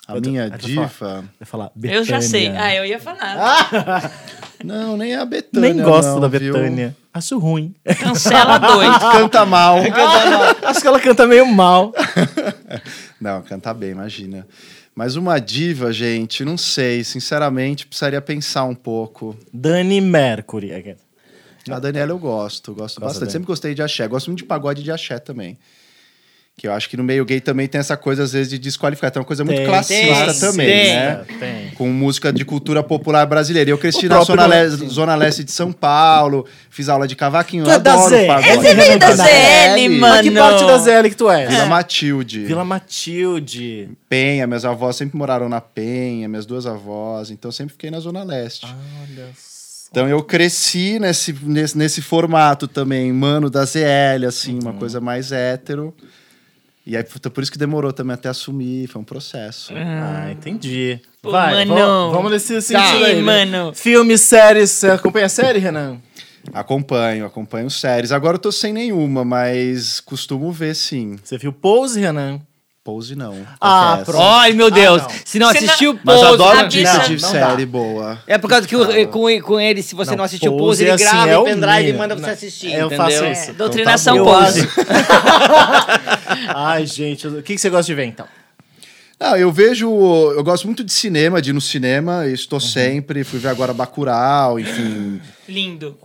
[0.08, 0.92] A Eu minha eu tô diva.
[1.40, 2.48] Vai falar Eu já sei.
[2.50, 4.12] Ah, eu ia falar.
[4.64, 5.74] Não, nem a Betânia.
[5.74, 6.30] Nem gosto não, da?
[6.30, 6.96] Betânia.
[7.12, 7.74] Acho ruim.
[8.00, 8.96] Cancela dois.
[9.12, 9.78] Canta mal.
[10.64, 11.92] Acho que ela canta meio mal.
[13.20, 14.48] Não, canta bem, imagina.
[14.94, 17.04] Mas uma diva, gente, não sei.
[17.04, 19.36] Sinceramente, precisaria pensar um pouco.
[19.52, 20.96] Dani Mercury.
[21.70, 23.20] A Daniela eu gosto, gosto Gosta bastante.
[23.22, 23.32] dela.
[23.32, 24.08] Sempre gostei de axé.
[24.08, 25.58] Gosto muito de pagode de axé também.
[26.58, 29.10] Que eu acho que no meio gay também tem essa coisa, às vezes, de desqualificar.
[29.10, 30.94] Tem uma coisa muito Tem, classista tem, também, tem.
[30.96, 31.26] né?
[31.40, 31.70] Tem.
[31.72, 33.70] Com música de cultura popular brasileira.
[33.72, 37.64] Eu cresci O na zona, le- zona leste de São Paulo, fiz aula de cavaquinho.
[37.64, 38.28] Tu eu é da adoro ZL.
[38.28, 38.56] pagode.
[38.58, 40.00] Você veio da ZL, mano.
[40.00, 41.50] Mas que parte da ZL que tu és?
[41.50, 42.46] Vila Matilde.
[42.46, 43.90] Vila Matilde.
[44.08, 48.24] Penha, minhas avós sempre moraram na Penha, minhas duas avós, então sempre fiquei na Zona
[48.24, 48.68] Leste.
[48.68, 49.30] Olha
[49.90, 55.32] Então eu cresci nesse, nesse, nesse formato também, mano da ZL, assim, uma coisa mais
[55.32, 55.92] hétero.
[56.86, 59.72] E aí, puta, por isso que demorou também até assumir, foi um processo.
[59.76, 61.00] Ah, entendi.
[61.22, 61.76] Pô, Vai, mano.
[61.76, 63.06] vamos, vamos nesse sentido Tá.
[63.06, 63.16] aí.
[63.22, 63.22] né?
[63.46, 63.74] mano.
[63.74, 64.72] Filmes, séries.
[64.72, 65.98] Você acompanha a série, Renan?
[66.52, 68.12] Acompanho, acompanho séries.
[68.12, 71.18] Agora eu tô sem nenhuma, mas costumo ver sim.
[71.24, 72.40] Você viu Pose, Renan?
[72.84, 73.38] Pose não.
[73.62, 74.12] Ah, confesso.
[74.12, 74.24] pronto.
[74.24, 75.04] Ai, meu Deus.
[75.04, 75.10] não.
[75.24, 76.34] Se não Se não- assistiu, Mas Pose.
[76.34, 78.20] adoro a dica de não série boa.
[78.26, 80.84] É por causa que o- com, com ele, se você não, Não, assistiu Pose Pose,
[80.84, 82.74] é ele assim, grava é o pendrive e manda pra você Não, assistir.
[82.74, 82.98] eu entendeu?
[83.06, 83.32] faço É.
[83.34, 83.54] isso.
[83.54, 84.62] Doutrinação Eu pose.
[84.62, 84.70] acho-
[86.56, 88.26] Ai, gente, o que que você gosta de ver, então?
[89.20, 89.88] Não, eu vejo.
[90.36, 92.66] Eu gosto muito de cinema, de ir no cinema, estou Uhum.
[92.66, 93.24] sempre.
[93.24, 95.22] Fui ver agora Bacurau, enfim.
[95.48, 95.96] Lindo.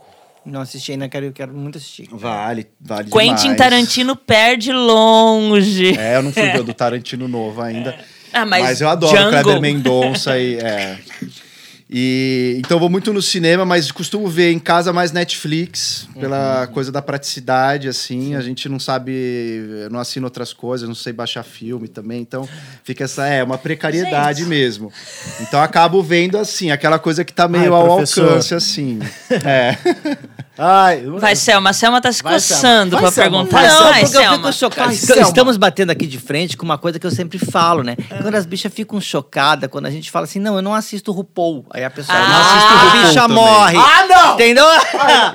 [0.46, 2.08] Não assisti ainda, quero, quero muito assistir.
[2.10, 3.58] Vale, vale Quentin demais.
[3.58, 5.98] Tarantino perde longe.
[5.98, 7.98] É, eu não fui ver o do Tarantino novo ainda.
[8.32, 9.30] Ah, mas, Mas, eu adoro Django.
[9.30, 10.56] Kleber Mendonça e.
[10.56, 10.98] É.
[11.88, 16.90] E então vou muito no cinema, mas costumo ver em casa mais Netflix, pela coisa
[16.90, 18.34] da praticidade, assim.
[18.34, 22.20] A gente não sabe, não assina outras coisas, não sei baixar filme também.
[22.20, 22.48] Então
[22.82, 24.92] fica essa, é, uma precariedade mesmo.
[25.40, 28.28] Então acabo vendo assim, aquela coisa que tá meio Ai, ao professor.
[28.28, 28.98] alcance, assim.
[29.44, 29.76] É.
[30.58, 31.70] Ai, Vai, Selma.
[31.70, 32.62] A Selma tá se Vai, Selma.
[32.62, 33.12] coçando Selma.
[33.12, 33.56] perguntar.
[33.58, 33.90] Vai, Não, Selma.
[33.90, 34.36] Vai, porque eu Selma.
[34.36, 34.86] fico chocado.
[34.88, 35.22] Vai, Selma.
[35.22, 37.94] Estamos batendo aqui de frente com uma coisa que eu sempre falo, né?
[38.22, 41.66] Quando as bichas ficam chocadas, quando a gente fala assim, não, eu não assisto RuPaul.
[41.70, 43.36] Aí a pessoa, Ah, não assisto RuPaul a bicha também.
[43.36, 43.76] morre.
[43.76, 44.34] Ah, não!
[44.34, 44.64] Entendeu?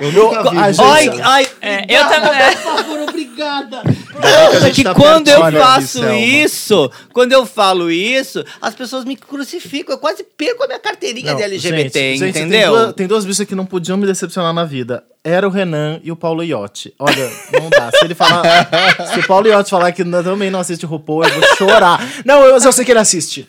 [0.00, 0.58] Eu nunca vi.
[0.58, 2.56] Ai, Ai, ai, É, eu também.
[2.56, 3.82] por favor, obrigada.
[4.26, 9.16] A gente que tá quando eu faço isso, quando eu falo isso, as pessoas me
[9.16, 9.94] crucificam.
[9.94, 12.70] Eu quase perco a minha carteirinha Não, de LGBT, gente, gente, Tem entendeu?
[12.70, 15.04] duas, tem duas bichas que não podiam me decepcionar na vida.
[15.24, 16.92] Era o Renan e o Paulo Iotti.
[16.98, 17.90] Olha, não dá.
[17.90, 18.42] Se ele falar.
[19.12, 22.00] se o Paulo Iotti falar que também não assiste RuPaul, eu vou chorar.
[22.24, 23.46] Não, eu, eu sei que ele assiste.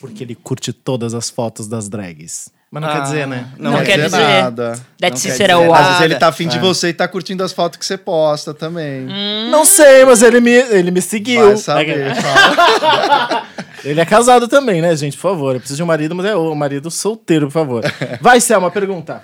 [0.00, 2.50] Porque ele curte todas as fotos das drags.
[2.70, 3.48] Mas não quer dizer, né?
[3.58, 4.18] Não, Não quer quer dizer.
[4.18, 4.42] dizer.
[4.42, 4.72] nada.
[5.00, 5.72] That Não se quer dizer.
[5.72, 6.60] Às vezes ele tá afim de É.
[6.60, 9.06] você e tá curtindo as fotos que você posta também.
[9.50, 11.46] Não sei, mas ele me, ele me seguiu.
[11.46, 12.14] Vai saber.
[12.14, 13.46] fala.
[13.84, 15.16] Ele é casado também, né, gente?
[15.16, 15.54] Por favor.
[15.54, 17.84] Eu preciso de um marido, mas é o marido solteiro, por favor.
[18.20, 19.22] Vai, Selma, pergunta.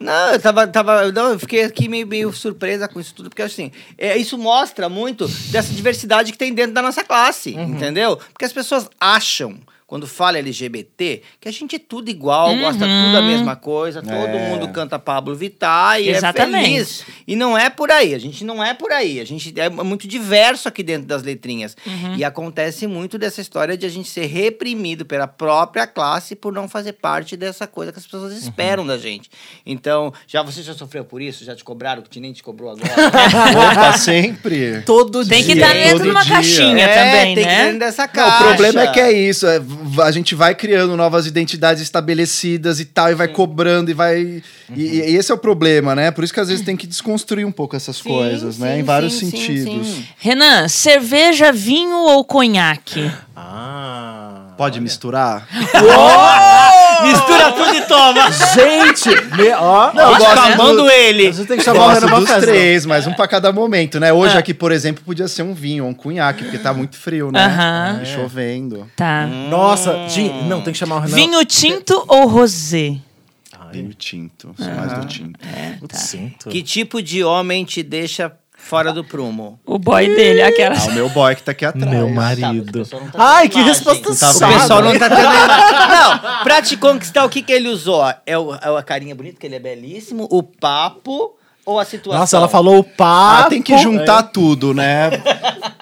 [0.00, 0.66] Não, eu tava.
[0.66, 4.38] tava não, eu fiquei aqui meio, meio surpresa com isso tudo, porque assim, é, isso
[4.38, 8.16] mostra muito dessa diversidade que tem dentro da nossa classe, entendeu?
[8.32, 9.58] Porque as pessoas acham.
[9.90, 14.12] Quando fala LGBT, que a gente é tudo igual, gosta tudo da mesma coisa, todo
[14.14, 14.48] É.
[14.48, 16.64] mundo canta Pablo Vittar e Exatamente.
[16.64, 17.04] é feliz.
[17.26, 19.18] E não é por aí, a gente não é por aí.
[19.18, 21.76] A gente é muito diverso aqui dentro das letrinhas.
[22.16, 26.68] E acontece muito dessa história de a gente ser reprimido pela própria classe por não
[26.68, 29.28] fazer parte dessa coisa que as pessoas esperam da gente.
[29.66, 31.44] Então, já você já sofreu por isso?
[31.44, 32.92] Já te cobraram que nem te cobrou agora?
[33.72, 34.82] Opa, sempre.
[34.82, 35.62] Todo Tem que dia.
[35.64, 36.32] estar dentro todo de uma dia.
[36.32, 37.64] caixinha É, também, tem que ir né?
[37.64, 38.36] dentro dessa Não, caixa.
[38.44, 39.46] o problema é que é isso.
[39.48, 39.58] é,
[40.02, 44.42] a gente vai criando novas identidades estabelecidas e tal, e vai cobrando e vai.
[44.74, 46.10] E, e esse é o problema, né?
[46.10, 48.74] Por isso que às vezes tem que desconstruir um pouco essas Sim, coisas, né?
[48.74, 49.86] sim, Em vários sim, sim, sentidos.
[49.86, 50.04] sim.
[50.18, 53.10] Renan, cerveja, vinho ou conhaque?
[53.36, 54.54] Ah.
[54.56, 55.48] Pode misturar?
[57.02, 58.30] Mistura tudo e toma.
[58.30, 59.08] Gente!
[59.36, 61.32] me- ó, Não, eu Nossa, gosto tá do- amando ele.
[61.32, 62.46] Você tem que chamar o Gosto Renan pra dos festa.
[62.46, 64.12] três, mas um pra cada momento, né?
[64.12, 67.44] Hoje aqui, por exemplo, podia ser um vinho, um cunhaque, porque tá muito frio, né?
[67.44, 68.00] Aham.
[68.02, 68.90] E chovendo.
[68.96, 69.26] Tá.
[69.26, 71.14] Nossa, Gi, não, tem que chamar o Renan.
[71.14, 72.96] Vinho tinto ou rosé?
[73.72, 74.52] Vinho tinto.
[74.58, 75.38] Sou mais do tinto.
[75.78, 76.48] Putz, sinto.
[76.48, 78.32] Que tipo de homem te deixa
[78.62, 79.58] fora do prumo?
[79.66, 80.76] O boy dele, aquela.
[80.76, 81.90] Ah, o meu boy que tá aqui atrás.
[81.90, 82.84] Meu marido.
[82.86, 83.74] tá Ai, que imagem.
[83.74, 85.70] resposta tá O pessoal não tá tendo imagem.
[85.90, 88.02] Não, pra te conquistar, o que, que ele usou?
[88.24, 92.20] É, o, é a carinha bonita, que ele é belíssimo, o papo ou a situação?
[92.20, 93.46] Nossa, ela falou o papo.
[93.46, 95.10] Ah, tem que juntar tudo, né?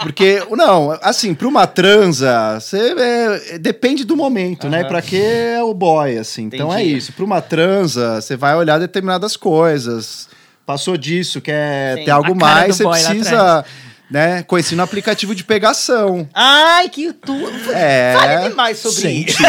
[0.03, 4.85] Porque, não, assim, pra uma transa, você é, depende do momento, né?
[4.85, 6.45] Pra que é o boy, assim.
[6.45, 6.97] Então é Entendi.
[6.97, 7.13] isso.
[7.13, 10.29] Pra uma transa, você vai olhar determinadas coisas.
[10.69, 12.05] Passou disso, quer Sim.
[12.05, 13.65] ter algo mais, você precisa,
[14.11, 14.43] né?
[14.43, 16.29] Conhecer no aplicativo de pegação.
[16.35, 17.35] Ai, que tu...
[17.73, 18.15] É.
[18.17, 19.43] Fale mais sobre Gente, isso.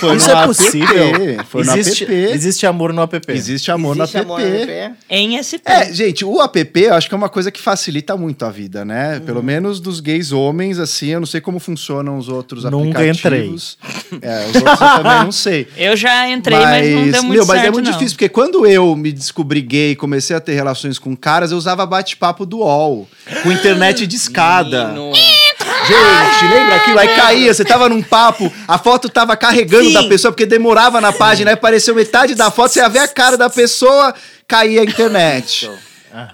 [0.00, 1.44] Foi Isso no é app, possível?
[1.46, 2.34] Foi existe, no app.
[2.34, 3.20] existe amor no app.
[3.28, 4.66] Existe amor Existe no amor app.
[4.66, 4.96] no app?
[5.08, 5.62] Em SP.
[5.64, 8.84] É, gente, o app eu acho que é uma coisa que facilita muito a vida,
[8.84, 9.14] né?
[9.14, 9.20] Uhum.
[9.20, 13.78] Pelo menos dos gays homens, assim, eu não sei como funcionam os outros Nunca aplicativos.
[14.22, 15.68] É, os outros eu também não sei.
[15.76, 17.92] Eu já entrei, mas, não deu muito meu, certo, mas é muito não.
[17.92, 21.56] difícil, porque quando eu me descobri gay e comecei a ter relações com caras, eu
[21.58, 23.08] usava bate-papo do UOL,
[23.42, 24.94] com internet de escada.
[25.86, 26.98] Gente, lembra aquilo?
[26.98, 29.92] Aí caía, você tava num papo, a foto tava carregando Sim.
[29.92, 33.08] da pessoa, porque demorava na página, aí apareceu metade da foto, você ia ver a
[33.08, 34.14] cara da pessoa,
[34.46, 35.70] caía a internet.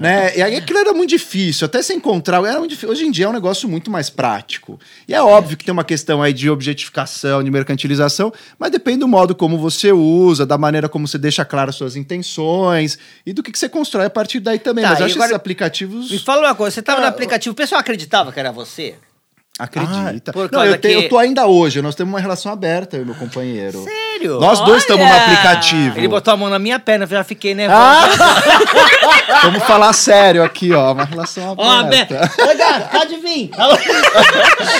[0.00, 0.36] Né?
[0.36, 2.42] E aí aquilo era muito difícil, até se encontrar.
[2.44, 2.90] Era muito difícil.
[2.90, 4.78] Hoje em dia é um negócio muito mais prático.
[5.06, 9.08] E é óbvio que tem uma questão aí de objetificação, de mercantilização, mas depende do
[9.08, 13.52] modo como você usa, da maneira como você deixa claras suas intenções e do que,
[13.52, 14.82] que você constrói a partir daí também.
[14.84, 16.10] Tá, mas eu acho que agora- esses aplicativos.
[16.10, 18.94] Me fala uma coisa, você Ah, tava no aplicativo, o pessoal acreditava que era você?
[19.58, 20.32] Acredita.
[20.34, 23.02] Ah, Não, eu, te- que- eu tô ainda hoje, nós temos uma relação aberta, eu
[23.02, 23.82] e meu companheiro.
[23.84, 24.38] Sério?
[24.38, 25.22] Nós dois estamos no Olha!
[25.22, 25.98] aplicativo.
[25.98, 27.80] Ele botou a mão na minha perna, eu já fiquei nervoso.
[27.80, 29.40] Ah!
[29.44, 30.92] Vamos falar sério aqui, ó.
[30.92, 32.30] Uma relação Ó, aberta.
[32.36, 33.50] Bé- Oi, Gá, pode vir.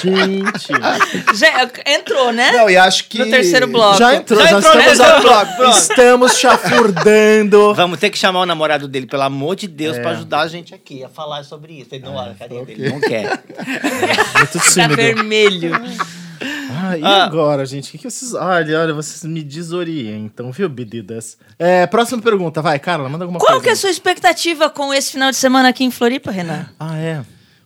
[0.02, 1.36] Gente.
[1.38, 2.52] Já entrou, né?
[2.52, 3.18] Não, e acho que.
[3.18, 3.98] No terceiro bloco.
[3.98, 5.46] Já entrou, Já já, entrou, estamos, entrou.
[5.56, 5.78] Pronto.
[5.78, 7.74] estamos chafurdando.
[7.74, 10.74] Vamos ter que chamar o namorado dele, pelo amor de Deus, pra ajudar a gente
[10.74, 11.94] aqui a falar sobre isso.
[11.94, 13.26] Ele não olha a carinha dele, não quer.
[14.36, 15.72] Muito Tá vermelho.
[16.78, 17.24] Ah, e Ah.
[17.24, 17.88] agora, gente?
[17.88, 18.34] O que, que vocês.
[18.34, 21.36] Olha, olha, vocês me desorientam, viu, Bedidas?
[21.58, 23.62] É, próxima pergunta, vai, Carla, manda alguma Qual coisa.
[23.64, 26.66] que é a sua expectativa com esse final de semana aqui em Floripa, Renan?
[26.78, 27.22] Ah, é.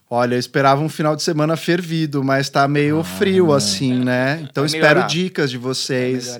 [0.08, 4.40] Olha, eu esperava um final de semana fervido, mas tá meio frio assim, né?
[4.50, 6.36] Então Vai espero dicas de vocês.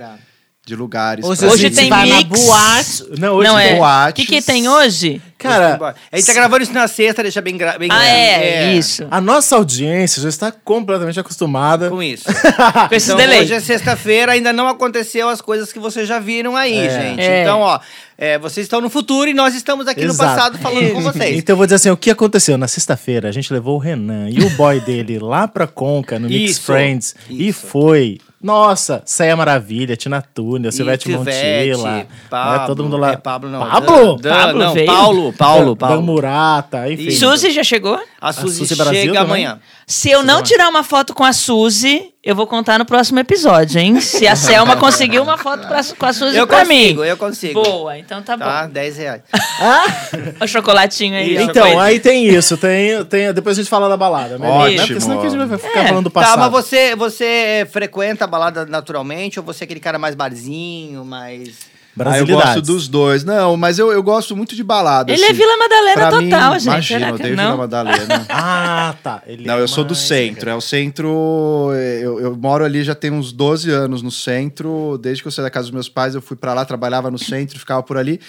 [0.67, 1.25] De lugares.
[1.25, 2.25] Hoje, tem mix.
[2.29, 3.05] boate.
[3.19, 3.75] Não, hoje Não, tem é.
[3.75, 4.25] O boates.
[4.27, 5.21] que, que tem hoje?
[5.41, 8.11] Cara, A gente tá gravando isso na sexta, deixa bem, gra- bem Ah, grande.
[8.11, 9.07] é, isso.
[9.11, 11.89] a nossa audiência já está completamente acostumada.
[11.91, 12.25] Com isso.
[12.89, 13.41] Com esses Então, delay.
[13.41, 17.21] hoje é sexta-feira, ainda não aconteceu as coisas que vocês já viram aí, gente.
[17.21, 17.43] É.
[17.43, 17.81] Então, ó,
[18.19, 20.35] é, vocês estão no futuro e nós estamos aqui no Exato.
[20.37, 21.39] passado falando com vocês.
[21.39, 22.59] Então eu vou dizer assim, o que aconteceu?
[22.59, 26.29] Na sexta-feira, a gente levou o Renan e o boy dele lá pra Conca, no
[26.29, 27.67] Mix Isso, Friends, e isso.
[27.67, 28.19] foi...
[28.43, 33.13] Nossa, Ceia Maravilha, Tina Túnel, Silvete Montilla, Pablo, né, todo mundo lá.
[33.13, 33.61] É, Pablo não.
[33.69, 34.17] Pablo?
[34.17, 34.87] Dan, Dan, Pablo não, veio?
[34.87, 36.03] Paulo, Paulo, Dan Paulo.
[36.03, 37.11] Murata, enfim.
[37.11, 38.01] Suzy já chegou?
[38.21, 39.47] A Suzy, Suzy Brasil chega também?
[39.47, 39.61] amanhã.
[39.87, 43.81] Se eu não tirar uma foto com a Suzy, eu vou contar no próximo episódio,
[43.81, 44.01] hein?
[44.01, 47.07] Se a Selma conseguiu uma foto pra, com a Suzy Eu pra consigo, mim.
[47.09, 47.63] eu consigo.
[47.63, 48.73] Boa, então tá, Tá, bom.
[48.73, 49.23] 10 reais.
[50.41, 51.37] O chocolatinho aí.
[51.43, 54.39] Então, aí tem isso, tem, tem, depois a gente fala da balada.
[54.39, 54.75] melhor, né?
[54.77, 54.87] Ótimo.
[54.87, 55.89] Porque senão que a gente vai ficar É.
[55.89, 56.39] falando do Tá, passado.
[56.41, 61.70] mas você, você frequenta a balada naturalmente ou você é aquele cara mais barzinho, mais...
[61.99, 63.25] Ah, eu gosto dos dois.
[63.25, 65.13] Não, mas eu, eu gosto muito de balada.
[65.13, 65.35] Ele é assim.
[65.35, 66.65] Vila Madalena Pra total, mim, gente.
[66.65, 67.45] Imagina, eu não?
[67.45, 68.27] Vila Madalena.
[68.31, 69.23] Ah, tá.
[69.27, 70.49] Ele Não, é eu sou do centro.
[70.49, 71.71] É o centro.
[72.01, 74.99] Eu, eu moro ali já tem uns 12 anos no centro.
[75.03, 77.19] Desde que eu saí da casa dos meus pais, eu fui pra lá, trabalhava no
[77.19, 78.21] centro, ficava por ali.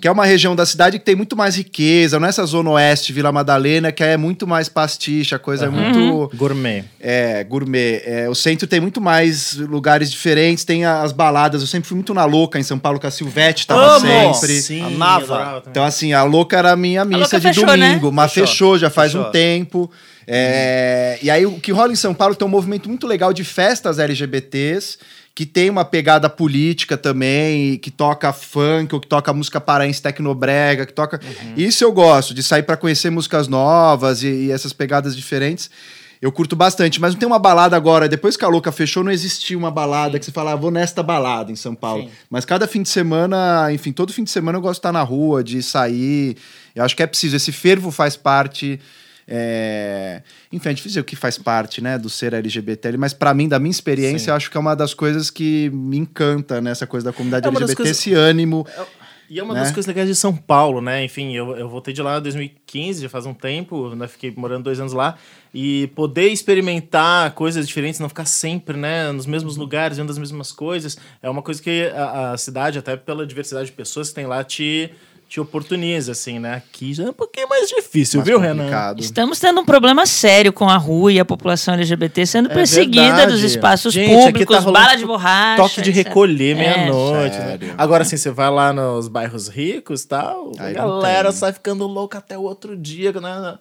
[0.00, 2.18] Que é uma região da cidade que tem muito mais riqueza.
[2.18, 5.68] Não é essa zona oeste, Vila Madalena, que é muito mais pastiche, a coisa é
[5.68, 6.30] muito.
[6.36, 6.84] Gourmet.
[7.00, 8.02] É, gourmet.
[8.04, 11.60] É, o centro tem muito mais lugares diferentes, tem as baladas.
[11.62, 14.34] Eu sempre fui muito na louca em São Paulo, que a Silvete tava Amo!
[14.34, 14.60] sempre.
[14.60, 15.62] Sim, Amava.
[15.70, 17.88] Então, assim, a louca era a minha missa Louca de fechou, né?
[17.88, 18.46] domingo, mas Fechou.
[18.46, 19.28] fechou, já faz Fechou.
[19.28, 19.90] um tempo.
[20.26, 23.44] É, E aí, o que rola em São Paulo tem um movimento muito legal de
[23.44, 24.98] festas LGBTs,
[25.34, 30.86] que tem uma pegada política também, que toca funk, ou que toca música paraense tecnobrega,
[30.86, 31.20] que toca.
[31.56, 35.70] Isso eu gosto, de sair pra conhecer músicas novas e, e essas pegadas diferentes.
[36.20, 38.08] Eu curto bastante, mas não tem uma balada agora.
[38.08, 41.02] Depois que a Louca fechou, não existia uma balada que você fala, ah, vou nesta
[41.02, 42.04] balada em São Paulo.
[42.04, 42.10] Sim.
[42.30, 45.02] Mas cada fim de semana, enfim, todo fim de semana eu gosto de estar na
[45.02, 46.36] rua, de sair.
[46.74, 47.36] Eu acho que é preciso.
[47.36, 48.80] Esse fervo faz parte.
[49.28, 50.22] É,
[50.52, 53.48] Enfim, é difícil dizer o que faz parte, né, do ser LGBT, mas pra mim,
[53.48, 57.12] da minha experiência, acho que é uma das coisas que me encanta nessa coisa da
[57.12, 58.66] comunidade É LGBT, coisas- esse ânimo.
[59.28, 59.60] E é uma né?
[59.60, 61.04] das coisas legais de São Paulo, né?
[61.04, 64.06] Enfim, eu, eu voltei de lá em 2015, já faz um tempo, né?
[64.06, 65.16] Fiquei morando dois anos lá.
[65.52, 69.10] E poder experimentar coisas diferentes, não ficar sempre, né?
[69.10, 72.96] Nos mesmos lugares, vendo as mesmas coisas, é uma coisa que a, a cidade, até
[72.96, 74.92] pela diversidade de pessoas que tem lá, te,
[75.28, 76.54] te oportuniza, assim, né?
[76.54, 78.56] Aqui já é um pouquinho mais difícil, mais viu, Renan?
[78.62, 79.00] complicado.
[79.00, 83.02] Estamos tendo um problema sério com a rua e a população LGBT sendo É perseguida
[83.06, 83.32] verdade.
[83.32, 85.62] dos espaços Gente, aqui públicos, tá bala de borracha.
[85.62, 87.36] Toque de recolher É, meia-noite.
[87.38, 87.58] né?
[87.76, 91.52] Agora, assim, você vai lá nos bairros ricos e tal, a Aí não galera sai
[91.52, 93.58] ficando louca até o outro dia, né?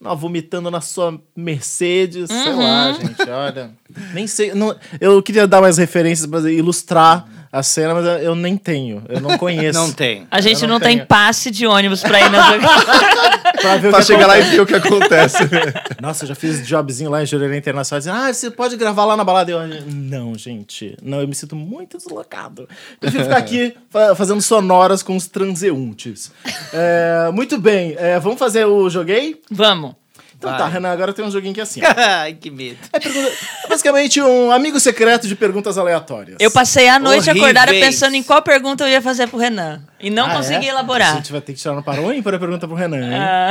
[0.00, 2.62] Não, vomitando na sua Mercedes, sei Uhum.
[2.62, 3.70] lá, gente, olha.
[4.14, 4.54] Nem sei.
[4.54, 9.02] Não, eu queria dar mais referências para ilustrar a cena, mas eu nem tenho.
[9.08, 9.78] Eu não conheço.
[9.78, 10.26] Não tem.
[10.30, 11.06] A gente Eu não, não tem tenho.
[11.06, 12.52] passe de ônibus pra ir na
[13.60, 14.56] Pra ver Pra chegar lá e acontece.
[14.56, 15.38] ver o que acontece.
[16.00, 19.16] Nossa, eu já fiz jobzinho lá em Jurerê Internacional, dizendo, ah, você pode gravar lá
[19.16, 19.50] na balada.
[19.50, 22.68] Eu, não, gente, não, eu me sinto muito deslocado.
[23.00, 26.30] Prefiro ficar aqui fa- fazendo sonoras com os transeuntes.
[26.72, 29.40] É, muito bem, é, vamos fazer o joguei?
[29.50, 29.94] Vamos.
[30.38, 30.58] Então Vai.
[30.60, 31.80] tá, Renan, agora tem um joguinho que é assim.
[31.84, 32.78] Ai, que medo.
[32.92, 33.28] É pergunta-
[33.64, 36.36] é basicamente um amigo secreto de perguntas aleatórias.
[36.38, 37.42] Eu passei a noite Horríveis.
[37.42, 39.82] acordada pensando em qual pergunta eu ia fazer pro Renan.
[39.98, 40.70] E não Ah, consegui é?
[40.70, 41.14] A elaborar.
[41.16, 43.18] gente vai ter que tirar no para um ímpar a pergunta pro Renan, hein?
[43.20, 43.50] Ah,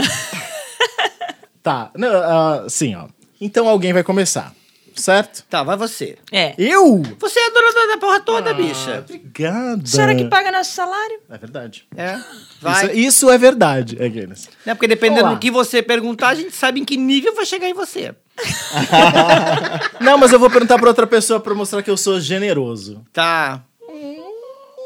[1.62, 3.08] Tá, não, ah, sim, ó.
[3.42, 4.54] Então alguém vai começar,
[4.98, 5.44] certo?
[5.50, 6.18] Tá, vai você.
[6.32, 6.54] é.
[6.58, 7.02] Eu?
[7.20, 9.00] Você é a dona da- porra toda, bicha.
[9.08, 9.88] Obrigado.
[9.88, 11.20] Será que paga nosso salário?
[11.30, 11.86] É verdade.
[11.96, 12.18] É.
[12.62, 12.86] Vai.
[12.88, 14.50] Isso, isso é verdade, aqueles.
[14.66, 14.74] Né?
[14.74, 15.38] Porque dependendo Vamos lá.
[15.38, 18.14] do que você perguntar, a gente sabe em que nível vai chegar em você.
[20.00, 23.04] Não, mas eu vou perguntar pra outra pessoa pra mostrar que eu sou generoso.
[23.14, 23.62] Tá.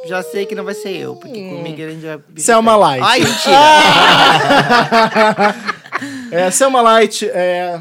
[0.07, 2.19] Já sei que não vai ser eu, porque comigo a gente vai...
[2.37, 3.03] Selma Light.
[3.05, 3.55] Ai, mentira.
[6.31, 7.79] É, Selma Light, é,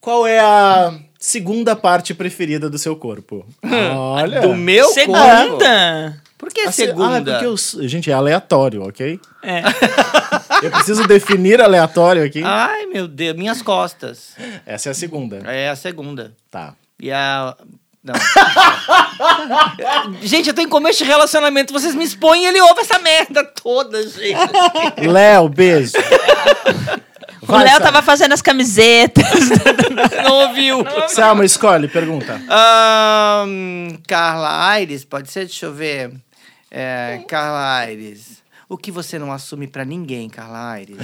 [0.00, 0.92] qual é a
[1.24, 3.46] segunda parte preferida do seu corpo?
[3.96, 4.42] Olha.
[4.42, 5.00] Do meu corpo?
[5.00, 6.22] Segunda?
[6.36, 7.36] Por que A se- segunda?
[7.36, 9.18] Ah, porque eu, gente, é aleatório, ok?
[9.42, 9.62] É.
[10.62, 12.42] Eu preciso definir aleatório aqui.
[12.44, 14.34] Ai, meu Deus, minhas costas.
[14.64, 15.38] Essa é a segunda.
[15.50, 16.34] É a segunda.
[16.50, 16.74] Tá.
[17.00, 17.56] E a...
[18.02, 18.14] Não.
[20.22, 23.42] gente, eu tô em começo de relacionamento, vocês me expõem e ele ouve essa merda
[23.44, 24.36] toda, gente.
[25.06, 25.92] Léo, beijo.
[27.46, 29.24] O Léo tava fazendo as camisetas.
[30.24, 30.84] Não ouviu.
[31.08, 32.40] Selma, escolhe, pergunta.
[32.48, 35.46] Ahn, Carla Aires, pode ser?
[35.46, 36.12] Deixa eu ver.
[36.70, 38.42] É, Carla Aires.
[38.68, 40.96] O que você não assume pra ninguém, Carla Aires?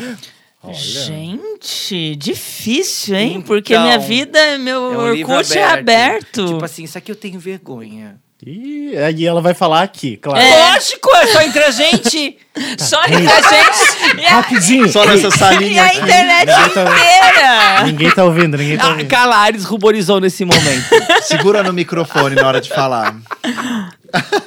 [0.73, 3.31] Gente, difícil, hein?
[3.31, 6.45] Então, Porque minha vida, meu É um Orkut é aberto.
[6.47, 8.21] Tipo assim, isso aqui eu tenho vergonha.
[8.47, 10.41] E aí ela vai falar aqui, claro.
[10.43, 12.39] Lógico, é só entre a gente.
[12.79, 14.89] Só entre a gente e a, Rapidinho.
[14.91, 15.99] Só nessa e salinha a aqui.
[15.99, 17.83] internet Ninguém tá- inteira.
[17.85, 19.09] Ninguém tá ouvindo, ninguém tá Ah, ouvindo.
[19.09, 20.89] Calares ruborizou nesse momento.
[21.23, 23.15] Segura no microfone na hora de falar.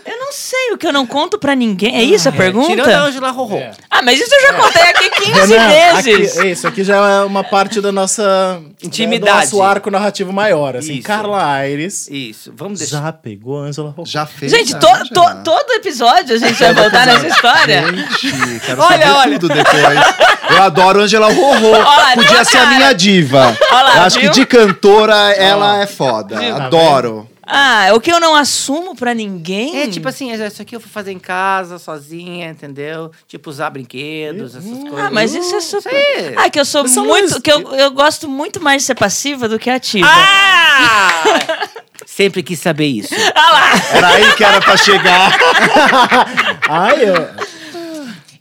[0.06, 1.96] Eu não sei o que eu não conto pra ninguém.
[1.96, 2.68] É isso a pergunta?
[2.70, 3.62] Tirando a Angela Rorô.
[3.90, 6.38] Ah, mas isso eu já contei aqui 15 Renan, vezes.
[6.38, 9.32] aqui- isso aqui já é uma parte da nossa Intimidade.
[9.32, 10.76] Do nosso arco narrativo maior.
[10.76, 11.04] Assim, Isso.
[11.08, 13.02] Carla Aires Isso, vamos deixar.
[13.04, 14.04] já pegou a Angela Rorô.
[14.06, 14.52] Já fez.
[14.52, 17.84] Gente, já, to- to- todo episódio a gente vai voltar nessa história.
[18.20, 19.40] Gente, quero Olha, saber olha.
[19.40, 20.00] tudo depois.
[20.50, 21.72] Eu adoro Angela Rorô.
[21.72, 23.56] Olha, Podia ser a minha diva.
[23.72, 24.32] Olha lá, Eu acho viu?
[24.32, 26.38] que de cantora ela é foda.
[26.40, 26.56] Viu?
[26.56, 27.30] Adoro.
[27.46, 29.82] Ah, o que eu não assumo pra ninguém.
[29.82, 33.12] É tipo assim, isso aqui eu fui fazer em casa, sozinha, entendeu?
[33.28, 35.00] Tipo, usar brinquedos, essas coisas.
[35.00, 36.34] Ah, mas isso é super.
[36.38, 37.42] Ah, que eu sou São muito.
[37.42, 40.08] Que eu, eu gosto muito mais de ser passiva do que ativa.
[40.10, 41.70] Ah!
[42.06, 43.14] Sempre quis saber isso.
[43.94, 45.32] Era aí que era pra chegar.
[46.70, 47.43] Ai, eu...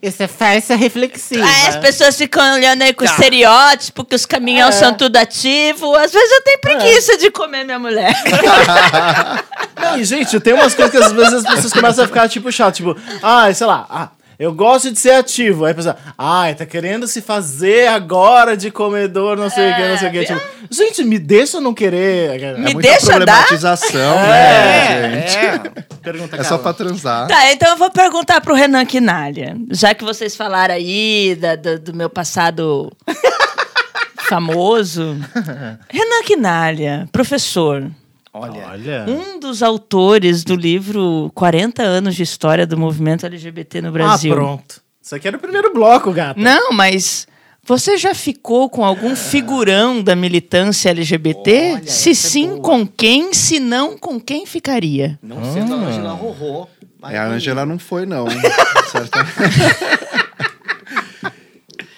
[0.02, 1.44] Isso é farsa reflexiva.
[1.46, 3.12] Ah, as pessoas ficam olhando aí com Tá.
[3.12, 5.94] estereótipo, que os caminhões são tudo ativo.
[5.94, 8.12] Às vezes eu tenho preguiça de comer minha mulher.
[9.80, 12.50] Não, e, gente, tem umas coisas que às vezes as pessoas começam a ficar tipo
[12.50, 14.08] chato, tipo, ah, sei lá, ah,
[14.42, 15.64] eu gosto de ser ativo.
[15.64, 19.88] Aí a pessoa, ai, tá querendo se fazer agora de comedor, não sei o que,
[19.88, 20.24] não sei o que.
[20.24, 20.40] Tipo,
[20.70, 22.58] gente, me deixa não querer.
[22.58, 23.46] Me Muita deixa dar?
[23.46, 25.70] problematização, né, gente?
[26.02, 27.28] Pergunta, É só pra transar.
[27.28, 29.56] Tá, então eu vou perguntar pro Renan Quinalha.
[29.70, 32.90] Já que vocês falaram aí da- do, do meu passado
[34.28, 35.16] famoso.
[35.88, 37.90] Renan Quinalha, professor.
[38.34, 38.66] Olha.
[38.68, 39.04] Olha.
[39.08, 44.34] Um dos autores do livro 40 anos de história do movimento LGBT no Ah, Brasil.
[44.34, 44.80] pronto.
[45.02, 46.40] Isso aqui era o primeiro bloco, gata.
[46.40, 47.26] Não, mas
[47.62, 51.72] você já ficou com algum figurão da militância LGBT?
[51.74, 52.60] Olha, Se é sim, boa.
[52.62, 53.34] com quem?
[53.34, 55.18] Se não, com quem ficaria?
[55.22, 56.68] Não sendo a Angela Rorô.
[57.10, 58.26] É, a Angela não foi, não.
[58.90, 59.18] Certo?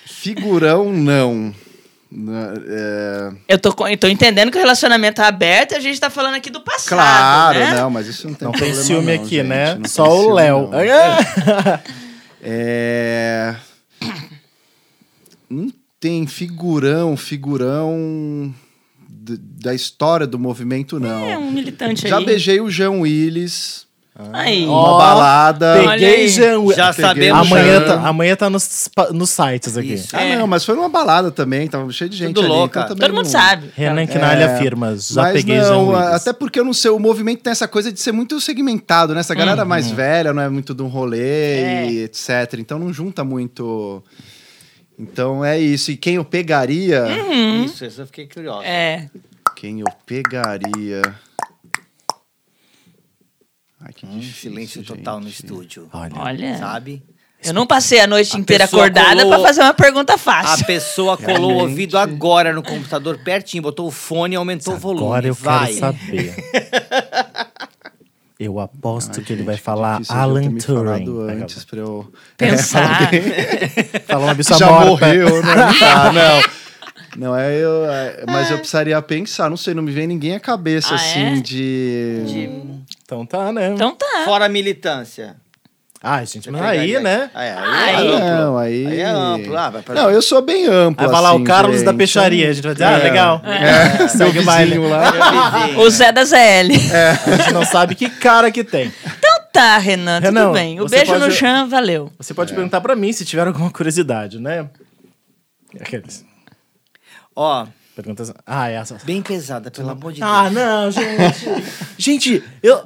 [0.07, 1.55] Figurão, não.
[2.17, 5.99] Na- é, Eu tô, eu tô entendendo que o relacionamento é aberto e a gente
[5.99, 6.89] tá falando aqui do passado.
[6.91, 7.75] Claro, né?
[7.75, 9.75] não, mas isso não tem Não tem problema ciúme não, aqui, gente, né?
[9.75, 10.71] não tem Só o Léo.
[10.71, 10.79] não.
[12.47, 13.55] É...
[15.49, 18.55] Não tem figurão, figurão
[19.09, 21.25] da história do movimento, não.
[21.27, 22.25] É um militante Já aí.
[22.27, 23.87] beijei o João Willis,
[24.33, 24.65] Aí.
[24.67, 25.75] Ó, uma balada.
[25.91, 26.29] Peguei aí.
[26.29, 26.43] já.
[26.75, 27.47] Já Peguei sabemos.
[27.51, 29.95] Amanhã tá, amanhã tá nos, nos sites aqui.
[29.95, 30.09] Isso.
[30.12, 30.37] Ah, É.
[30.37, 32.49] não, mas foi numa balada também, tava cheio de gente Tudo ali.
[32.49, 32.81] louca.
[32.85, 33.71] então também Todo mundo não- sabe.
[33.75, 36.15] Renan Quinalha É, afirma, já mas peguei não, Jean Willis.
[36.15, 39.21] até porque eu não sei, o movimento tem essa coisa de ser muito segmentado, né?
[39.21, 41.87] Essa galera mais velha não é muito de um rolê É.
[41.91, 42.55] e etc.
[42.59, 44.01] Então não junta muito.
[44.97, 45.91] Então é isso.
[45.91, 47.05] E quem eu pegaria?
[47.65, 48.65] Isso, isso eu fiquei curiosa.
[48.65, 49.09] É.
[49.57, 51.03] Quem eu pegaria?
[54.11, 55.88] Um difícil, silêncio total no estúdio.
[55.92, 56.12] Olha.
[56.16, 56.59] Olha.
[56.59, 57.02] Sabe?
[57.42, 60.64] Eu não passei a noite A inteira acordada colou- pra fazer uma pergunta A fácil.
[60.64, 61.61] pessoa colou o Realmente.
[61.70, 65.05] ouvido agora no computador pertinho, botou o fone e aumentou o volume.
[65.05, 65.66] Agora eu Vai.
[65.74, 66.34] quero saber.
[68.38, 71.42] Eu aposto Ai, que ele gente, vai falar ele já ter Alan Turing.
[71.42, 73.09] antes pra eu Pensar.
[74.09, 74.88] Fala uma bicha já morta.
[75.07, 75.55] morreu, né?
[75.82, 76.42] Ah, não.
[77.28, 77.84] Não, é eu.
[77.88, 81.38] é, mas eu precisaria pensar, não sei, não me vem ninguém à cabeça Ah, assim
[81.38, 81.40] é?
[81.40, 82.74] de.
[83.23, 83.69] Então tá, né?
[83.75, 84.23] Então tá.
[84.25, 85.37] Fora a militância.
[86.07, 87.31] Ai, gente, mas aí, né?
[87.35, 88.07] É, aí, Aí.
[88.09, 88.19] é amplo.
[88.29, 88.87] Não, aí.
[88.87, 89.57] Aí é amplo.
[89.57, 89.95] Ah, vai pra...
[89.95, 91.03] Não, eu sou bem amplo.
[91.07, 91.99] Vai falar assim, o Carlos da gente.
[91.99, 92.51] peixaria.
[92.51, 93.03] A gente vai dizer, ah, É.
[93.03, 93.41] legal.
[93.43, 94.71] É, Segue meu o baile.
[94.75, 95.12] vizinho lá.
[95.79, 96.37] O Zé da ZL.
[97.33, 98.93] A gente não sabe que cara que tem.
[99.03, 100.79] Então tá, Renan, tudo Renan, bem.
[100.83, 102.12] O beijo pode- no chão, valeu.
[102.19, 104.69] Você pode perguntar pra mim se tiver alguma curiosidade, né?
[105.81, 106.23] Aqueles.
[107.35, 108.33] Ó, Perguntas.
[108.45, 108.99] Ah, é essa.
[109.05, 110.31] bem pesada, pelo amor de Deus.
[110.31, 111.65] Ah, não, gente.
[111.97, 112.83] gente, eu.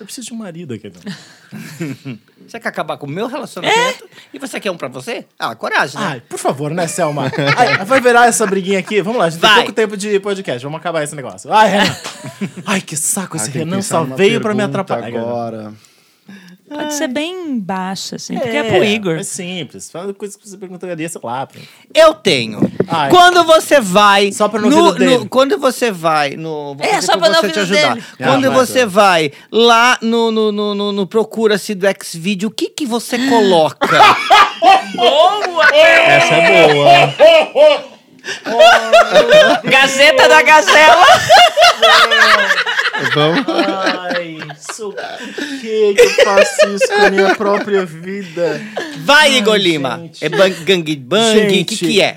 [0.00, 0.90] Eu preciso de um marido aqui.
[2.48, 4.08] Você quer acabar com o meu relacionamento?
[4.34, 5.26] E você quer um pra você?
[5.38, 6.06] Ah, coragem, né?
[6.06, 7.30] Ai, por favor, né, Selma?
[7.56, 9.00] Ai, vai virar essa briguinha aqui.
[9.00, 9.58] Vamos lá, a gente tem Vai.
[9.60, 10.62] pouco tempo de podcast.
[10.64, 11.52] Vamos acabar esse negócio.
[11.52, 11.96] Ai, Renan.
[12.66, 13.36] Ai, que saco.
[13.36, 15.06] Esse tem Renan só veio pra me atrapalhar.
[15.06, 15.72] Agora.
[16.74, 19.16] Pode ser bem baixa, assim, porque é pro Igor.
[19.18, 19.90] É simples.
[19.90, 21.46] Fala coisa que você perguntaria, sei lá.
[21.46, 21.60] pra-
[21.94, 22.60] Eu tenho.
[22.88, 23.10] Ai.
[23.10, 24.32] Quando você vai.
[24.32, 26.76] Só pra não no, no- Quando você vai no.
[26.80, 27.94] É, só pra não te ajudar.
[27.94, 28.04] dele.
[28.18, 32.68] Quando Ah, você vai lá no, no, no, no, no Procura-se do X-Video, o que,
[32.70, 33.88] que você coloca?
[35.72, 37.82] Essa é boa.
[39.64, 41.06] Gazeta da Gazela.
[43.14, 43.44] Vamos.
[44.14, 48.60] Ai, isso, por que, que eu faço isso com a minha própria vida?
[48.98, 49.98] Vai, Igor Lima.
[49.98, 50.24] gente.
[50.24, 51.60] É bang, gang bang?
[51.62, 52.16] O que, que é?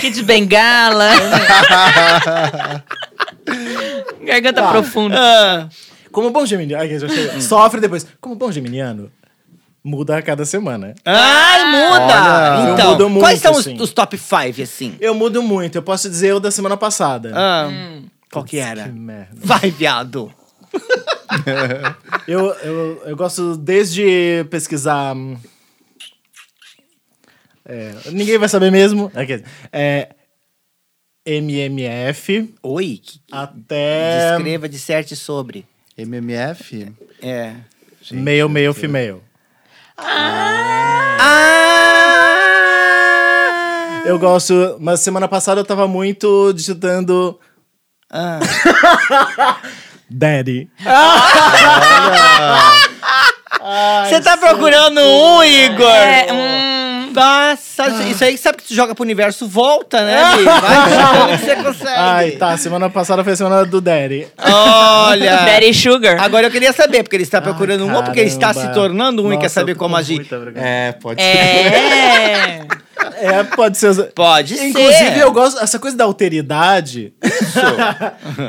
[0.00, 1.10] Kid Bengala.
[4.24, 5.16] Garganta profunda.
[5.18, 5.68] Ah,
[6.10, 8.06] Como bom geminiano, ai, sofre depois.
[8.20, 9.10] Como bom geminiano,
[9.84, 10.94] muda a cada semana.
[11.04, 12.58] Ai, muda!
[12.58, 13.76] Olha, eu então, mudo muito, quais são os, assim.
[13.80, 14.96] os top 5, assim?
[15.00, 17.32] Eu mudo muito, eu posso dizer o da semana passada.
[17.34, 17.68] Ah,
[18.30, 18.84] Qual que era?
[18.84, 19.34] Que merda.
[19.34, 20.32] Vai, viado.
[22.28, 25.14] Eu, eu, eu gosto desde pesquisar.
[25.16, 25.36] hum,
[27.64, 29.10] é, ninguém vai saber mesmo.
[29.14, 29.24] É,
[29.72, 30.08] É,
[31.24, 35.64] MMF Oi, que- até descreva, disserte sobre.
[35.96, 36.92] MMF?
[37.20, 37.54] É.
[38.12, 39.22] male, male, female.
[40.04, 41.16] Ah!
[44.04, 47.38] Eu gosto, mas semana passada eu tava muito digitando
[48.10, 48.38] Ah.
[50.10, 50.68] Daddy.
[54.08, 55.88] Você tá procurando um, Igor?
[55.88, 56.71] É, hum,
[57.12, 60.44] Nossa, isso aí sabe que tu joga pro universo, volta, né, Bi?
[60.44, 61.96] Vai que você consegue.
[61.96, 62.56] Ai, tá.
[62.56, 64.26] Semana passada foi a semana do Daddy.
[64.38, 65.36] Olha.
[65.46, 66.20] Daddy Sugar.
[66.22, 69.24] Agora eu queria saber, porque ele está procurando um ou porque ele está se tornando
[69.24, 70.26] um e quer saber como com agir.
[70.56, 71.28] É, pode ser.
[71.28, 72.66] É.
[73.16, 74.12] É, pode ser.
[74.12, 74.64] Pode ser.
[74.64, 75.60] Inclusive, eu gosto.
[75.60, 77.12] Essa coisa da alteridade.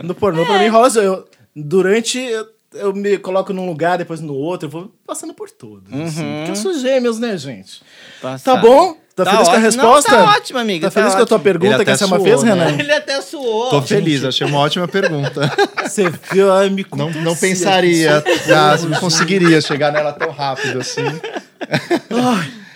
[0.03, 0.87] no pornô, pra mim, rola.
[0.87, 0.99] isso.
[0.99, 2.19] Eu, durante.
[2.19, 4.67] Eu, eu me coloco num lugar, depois no outro.
[4.67, 5.91] Eu vou passando por todos.
[5.91, 7.81] assim, porque eu sou gêmeos, né, gente?
[8.43, 8.95] Tá bom?
[9.15, 9.65] Tá, feliz com a ótimo.
[9.65, 10.11] resposta?
[10.11, 10.87] Não, tá ótimo, amiga.
[10.87, 12.53] Tá feliz com a tua pergunta que a suou, fez, né?
[12.53, 12.79] Renan?
[12.79, 13.69] Ele até suou.
[13.69, 15.51] Tô feliz, achei uma ótima pergunta.
[15.83, 16.51] Você viu?
[16.51, 18.23] Ai, me Não, não pensaria,
[18.89, 21.03] não conseguiria chegar nela tão rápido assim.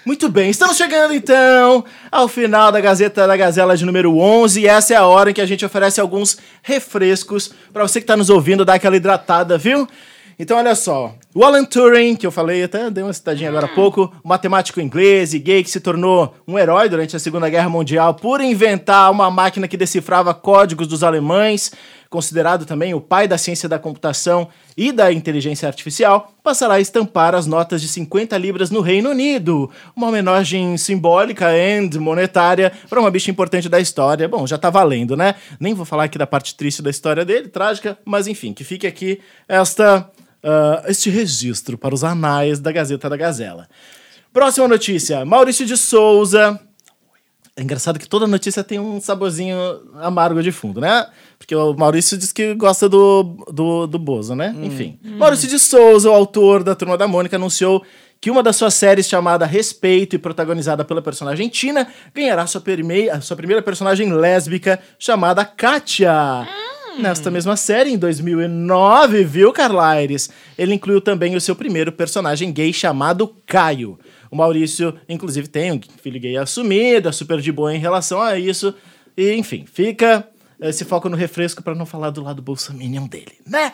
[0.06, 4.66] Muito bem, estamos chegando então ao final da Gazeta da Gazela de número 11 e
[4.66, 8.16] essa é a hora em que a gente oferece alguns refrescos para você que está
[8.16, 9.86] nos ouvindo dar aquela hidratada, viu?
[10.40, 13.70] Então olha só, o Alan Turing, que eu falei, até dei uma citadinha agora há
[13.70, 17.70] pouco, um matemático inglês e gay que se tornou um herói durante a Segunda Guerra
[17.70, 21.72] Mundial por inventar uma máquina que decifrava códigos dos alemães,
[22.10, 27.36] considerado também o pai da ciência da computação e da inteligência artificial, passará a estampar
[27.36, 29.70] as notas de 50 libras no Reino Unido.
[29.96, 34.28] Uma homenagem simbólica e monetária para uma bicha importante da história.
[34.28, 35.36] Bom, já tá valendo, né?
[35.60, 38.88] Nem vou falar aqui da parte triste da história dele, trágica, mas enfim, que fique
[38.88, 40.10] aqui esta,
[40.48, 43.68] ah, este registro para os anais da Gazeta da Gazela.
[44.32, 46.58] Próxima notícia: Maurício de Souza.
[47.54, 49.58] É engraçado que toda notícia tem um saborzinho
[49.96, 51.08] amargo de fundo, né?
[51.40, 54.56] Porque o Maurício diz que gosta do, do, do Bozo, né?
[54.62, 55.00] Enfim.
[55.04, 57.84] Maurício de Souza, o autor da Turma da Mônica, anunciou
[58.22, 63.20] que uma das suas séries, chamada Respeito e protagonizada pela personagem Tina, ganhará sua, primeira
[63.22, 66.48] sua primeira personagem lésbica, chamada Katia.
[67.00, 70.30] Nesta mesma série, em 2009, viu, Carlaires?
[70.58, 74.00] Ele incluiu também o seu primeiro personagem gay chamado Caio.
[74.32, 78.38] O Maurício, inclusive, tem um filho gay assumido, é super de boa em relação a
[78.38, 78.74] isso.
[79.16, 80.28] E, enfim, fica
[80.60, 83.74] esse foco no refresco para não falar do lado bolsominion dele, né?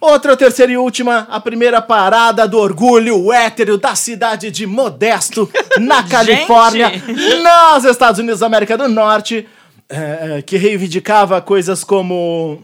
[0.00, 5.50] Outra, terceira e última, a primeira parada do orgulho hétero da cidade de Modesto,
[5.80, 6.92] na Califórnia,
[7.72, 9.48] nos Estados Unidos da América do Norte,
[9.88, 12.62] é, é, que reivindicava coisas como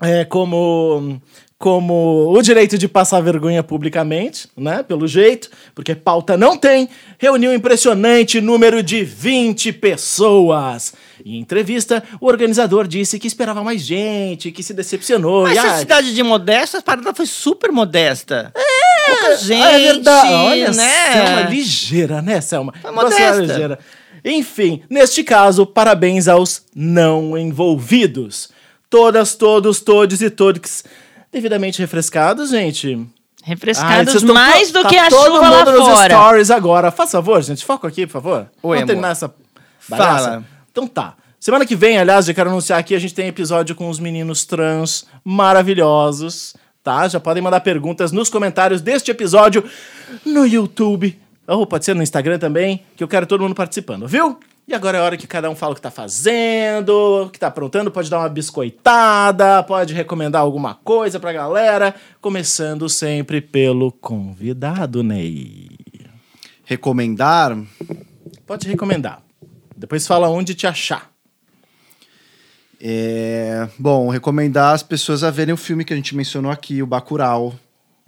[0.00, 1.20] é, como
[1.60, 4.82] como o direito de passar vergonha publicamente, né?
[4.82, 6.88] Pelo jeito, porque pauta não tem,
[7.18, 10.94] reuniu um impressionante número de 20 pessoas.
[11.22, 15.42] Em entrevista, o organizador disse que esperava mais gente, que se decepcionou.
[15.42, 18.50] Mas e, essa ah, cidade de Modesta, a parada foi super modesta.
[18.56, 20.32] É, Pouca gente, é verdade.
[20.32, 21.12] Olha, né?
[21.12, 22.72] Selma ligeira, né, Selma?
[22.80, 23.52] Foi Uma senhora modesta.
[23.52, 23.78] ligeira.
[24.24, 28.50] Enfim, neste caso, parabéns aos não envolvidos.
[28.88, 30.84] Todas, todos, todes e todes
[31.32, 33.06] devidamente refrescados, gente.
[33.42, 36.14] Refrescados tão mais do tá que a todo chuva lá mundo nos fora.
[36.14, 36.90] stories agora.
[36.90, 37.64] Faz favor, gente.
[37.64, 38.50] Foco aqui, por favor.
[38.62, 39.32] Oi, Vamos terminar essa
[39.88, 40.24] bagaça?
[40.24, 40.44] Fala.
[40.70, 41.14] Então tá.
[41.38, 44.44] Semana que vem, aliás, eu quero anunciar aqui, a gente tem episódio com os meninos
[44.44, 46.54] trans maravilhosos,
[46.84, 47.08] tá?
[47.08, 49.64] Já podem mandar perguntas nos comentários deste episódio
[50.22, 51.18] no YouTube.
[51.50, 54.38] Ou pode ser no Instagram também, que eu quero todo mundo participando, viu?
[54.68, 57.40] E agora é a hora que cada um fala o que tá fazendo, o que
[57.40, 63.90] tá aprontando, pode dar uma biscoitada, pode recomendar alguma coisa pra galera, começando sempre pelo
[63.90, 65.70] convidado, Ney.
[66.64, 67.58] Recomendar?
[68.46, 69.20] Pode recomendar.
[69.76, 71.10] Depois fala onde te achar.
[72.80, 76.86] É, bom, recomendar as pessoas a verem o filme que a gente mencionou aqui, o
[76.86, 77.56] Bacurau,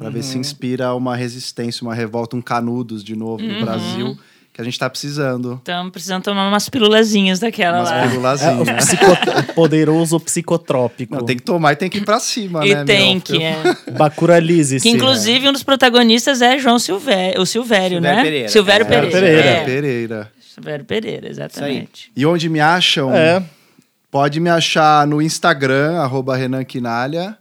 [0.03, 0.22] para ver Uhum.
[0.24, 4.18] se inspira uma resistência, uma revolta, um canudos de novo no Brasil,
[4.53, 5.55] que a gente tá precisando.
[5.55, 8.03] Estamos precisando tomar umas pirulazinhas daquela Umas lá.
[8.03, 8.84] É, o, pirulazinhas.
[8.84, 9.07] psico-
[9.50, 11.14] o poderoso psicotrópico.
[11.14, 12.84] Não, tem que tomar e tem que ir pra cima, E né?
[12.84, 13.20] tem meu?
[13.22, 13.57] que, é.
[13.96, 18.22] Bacuralize Que inclusive um dos protagonistas é João Silvério, o Silvério, Silvério né?
[18.22, 18.48] Pereira.
[18.48, 19.11] Silvério É, Pereira.
[19.12, 19.48] Pereira.
[19.48, 19.64] É.
[19.64, 20.32] Pereira.
[20.55, 22.12] Silvério Pereira, exatamente.
[22.14, 23.14] E onde me acham?
[23.14, 23.42] É.
[24.11, 27.38] Pode me achar no Instagram, arroba Renan Quinalha.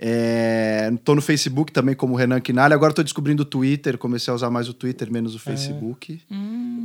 [0.00, 2.74] É, tô no Facebook também como Renan Quinalha.
[2.74, 3.98] Agora tô descobrindo o Twitter.
[3.98, 6.22] Comecei a usar mais o Twitter, menos o Facebook.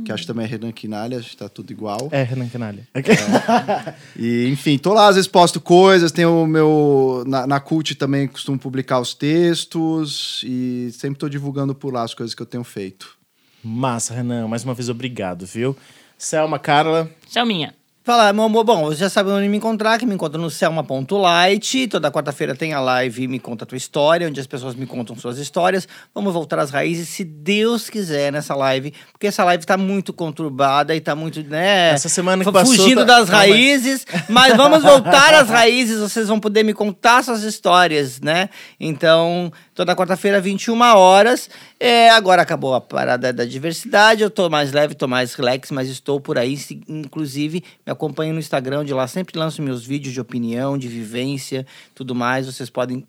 [0.04, 2.08] Que acho que também é Renan Quinalha, acho que tá tudo igual.
[2.10, 2.86] É, Renan Canalha.
[4.16, 7.24] E, enfim, tô lá, às vezes posto coisas, tem o meu.
[7.26, 12.14] Na, na Cult também costumo publicar os textos e sempre tô divulgando por lá as
[12.14, 13.16] coisas que eu tenho feito.
[13.62, 14.48] Massa, Renan.
[14.48, 15.76] Mais uma vez, obrigado, viu?
[16.18, 17.08] Selma, Carla.
[17.28, 17.74] Selminha.
[18.06, 21.88] Fala, meu amor, bom, você já sabe onde me encontrar, que me encontra no Selma.light.
[21.88, 25.16] Toda quarta-feira tem a live Me Conta a Tua História, onde as pessoas me contam
[25.16, 25.88] suas histórias.
[26.14, 28.92] Vamos voltar às raízes, se Deus quiser, nessa live.
[29.10, 31.92] Porque essa live tá muito conturbada e tá muito, né...
[31.92, 34.06] Essa semana que passou, Fugindo tá- das Não, mas- raízes.
[34.28, 38.50] Mas vamos voltar às raízes, vocês vão poder me contar suas histórias, né?
[38.78, 41.50] Então, toda quarta-feira, 21 horas.
[41.78, 45.88] É, agora acabou a parada da diversidade, eu tô mais leve, tô mais relax, mas
[45.88, 46.56] estou por aí.
[46.88, 51.66] Inclusive, me acompanhem no Instagram, onde lá sempre lanço meus vídeos de opinião, de vivência,
[51.94, 52.46] tudo mais.
[52.46, 53.04] Vocês podem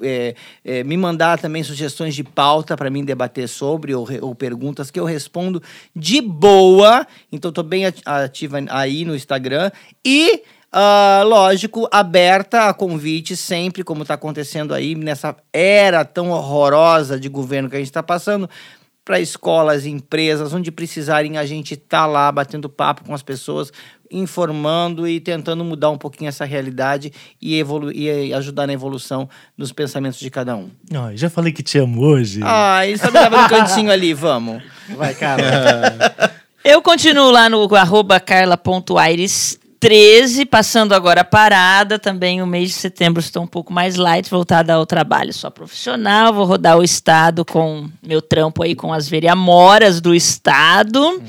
[0.00, 0.34] é,
[0.64, 4.98] é, me mandar também sugestões de pauta para mim debater sobre ou, ou perguntas que
[4.98, 5.62] eu respondo
[5.94, 7.06] de boa.
[7.30, 9.70] Então, estou bem ati- ativa aí no Instagram.
[10.04, 10.42] E
[10.72, 17.28] ah, lógico, aberta a convite sempre, como está acontecendo aí nessa era tão horrorosa de
[17.28, 18.48] governo que a gente está passando,
[19.04, 23.70] para escolas, empresas, onde precisarem, a gente tá lá batendo papo com as pessoas,
[24.10, 29.72] informando e tentando mudar um pouquinho essa realidade e, evolu e ajudar na evolução dos
[29.72, 30.70] pensamentos de cada um.
[30.94, 32.40] Ai, já falei que te amo hoje.
[32.42, 34.62] Ah, ele só me dava no cantinho ali, vamos.
[34.96, 35.44] Vai, Carla.
[36.64, 38.20] Eu continuo lá no arroba
[39.82, 41.98] carla.aires13, passando agora a parada.
[41.98, 46.32] Também o mês de setembro estou um pouco mais light, voltada ao trabalho só profissional.
[46.32, 51.20] Vou rodar o estado com meu trampo aí com as vereamoras do estado.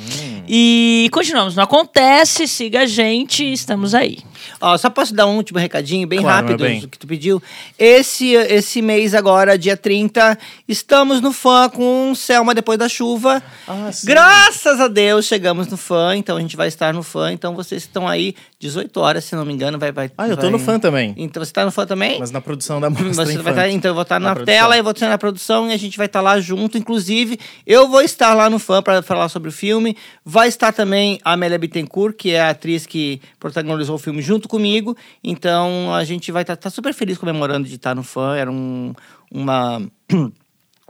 [0.47, 1.55] E continuamos.
[1.55, 4.19] Não acontece, siga a gente, estamos aí.
[4.61, 6.81] Ó, só posso dar um último recadinho bem Claro, rápido bem.
[6.81, 7.41] que tu pediu.
[7.77, 10.37] Esse, esse mês agora, dia 30,
[10.67, 13.41] estamos no fã com Selma Depois da Chuva.
[13.67, 13.89] Ah.
[14.03, 17.31] Graças a Deus chegamos no fã, então a gente vai estar no fã.
[17.31, 20.11] Então vocês estão aí 18 horas, se não me engano, vai vai.
[20.17, 21.13] Ah, eu tô vai- no fã também.
[21.17, 22.19] Então você tá no fã também?
[22.19, 24.55] Mas na produção da mostra Você vai estar, então eu vou estar Na na, produção.
[24.59, 26.77] tela, eu vou estar na produção e a gente vai estar lá junto.
[26.77, 29.95] Inclusive, eu vou estar lá no fã para falar sobre o filme.
[30.25, 34.32] Vai estar também a Amélia Bittencourt, que é a atriz que protagonizou o filme junto
[34.47, 34.95] comigo.
[35.23, 38.35] Então a gente vai estar tá super feliz comemorando de estar no fã.
[38.35, 38.93] Era um,
[39.31, 39.81] uma.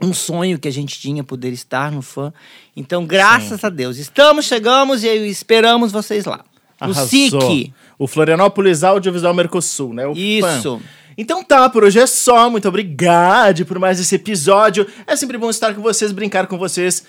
[0.02, 2.32] Um sonho que a gente tinha poder estar no fã.
[2.76, 6.44] Então, graças a Deus, estamos, chegamos e esperamos vocês lá.
[6.80, 7.06] Arrasou.
[7.06, 7.72] SIC.
[7.96, 10.04] O Florianópolis Audiovisual Mercosul, né?
[10.04, 10.78] O Isso.
[10.78, 10.80] FAM.
[11.16, 12.50] Então tá, por hoje é só.
[12.50, 14.86] Muito obrigado por mais esse episódio.
[15.06, 17.04] É sempre bom estar com vocês, brincar com vocês,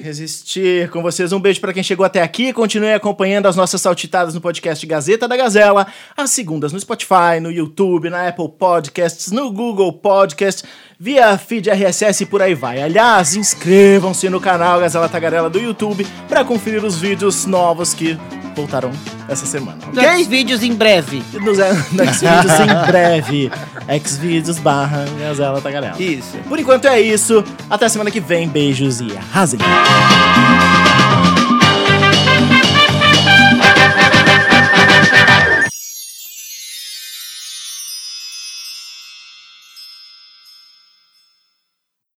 [0.00, 1.32] resistir com vocês.
[1.32, 2.52] Um beijo pra quem chegou até aqui.
[2.52, 5.86] Continue acompanhando as nossas saltitadas no podcast Gazeta da Gazela.
[6.16, 10.64] Às segundas no Spotify, no YouTube, na Apple Podcasts, no Google Podcast,
[10.98, 12.80] via feed RSS e por aí vai.
[12.80, 18.16] Aliás, inscrevam-se no canal Gazela Tagarela do YouTube pra conferir os vídeos novos que
[18.58, 18.90] voltaram
[19.28, 19.78] essa semana.
[19.86, 20.02] ok?
[20.02, 21.22] Dois vídeos em breve.
[21.34, 21.58] Nos
[21.92, 23.52] nos vídeos em breve.
[24.04, 26.00] Xvideos barra Gazela Tagarela.
[26.02, 26.36] Isso.
[26.48, 27.42] Por enquanto é isso.
[27.70, 28.48] Até semana que vem.
[28.48, 29.58] Beijos e arrasem.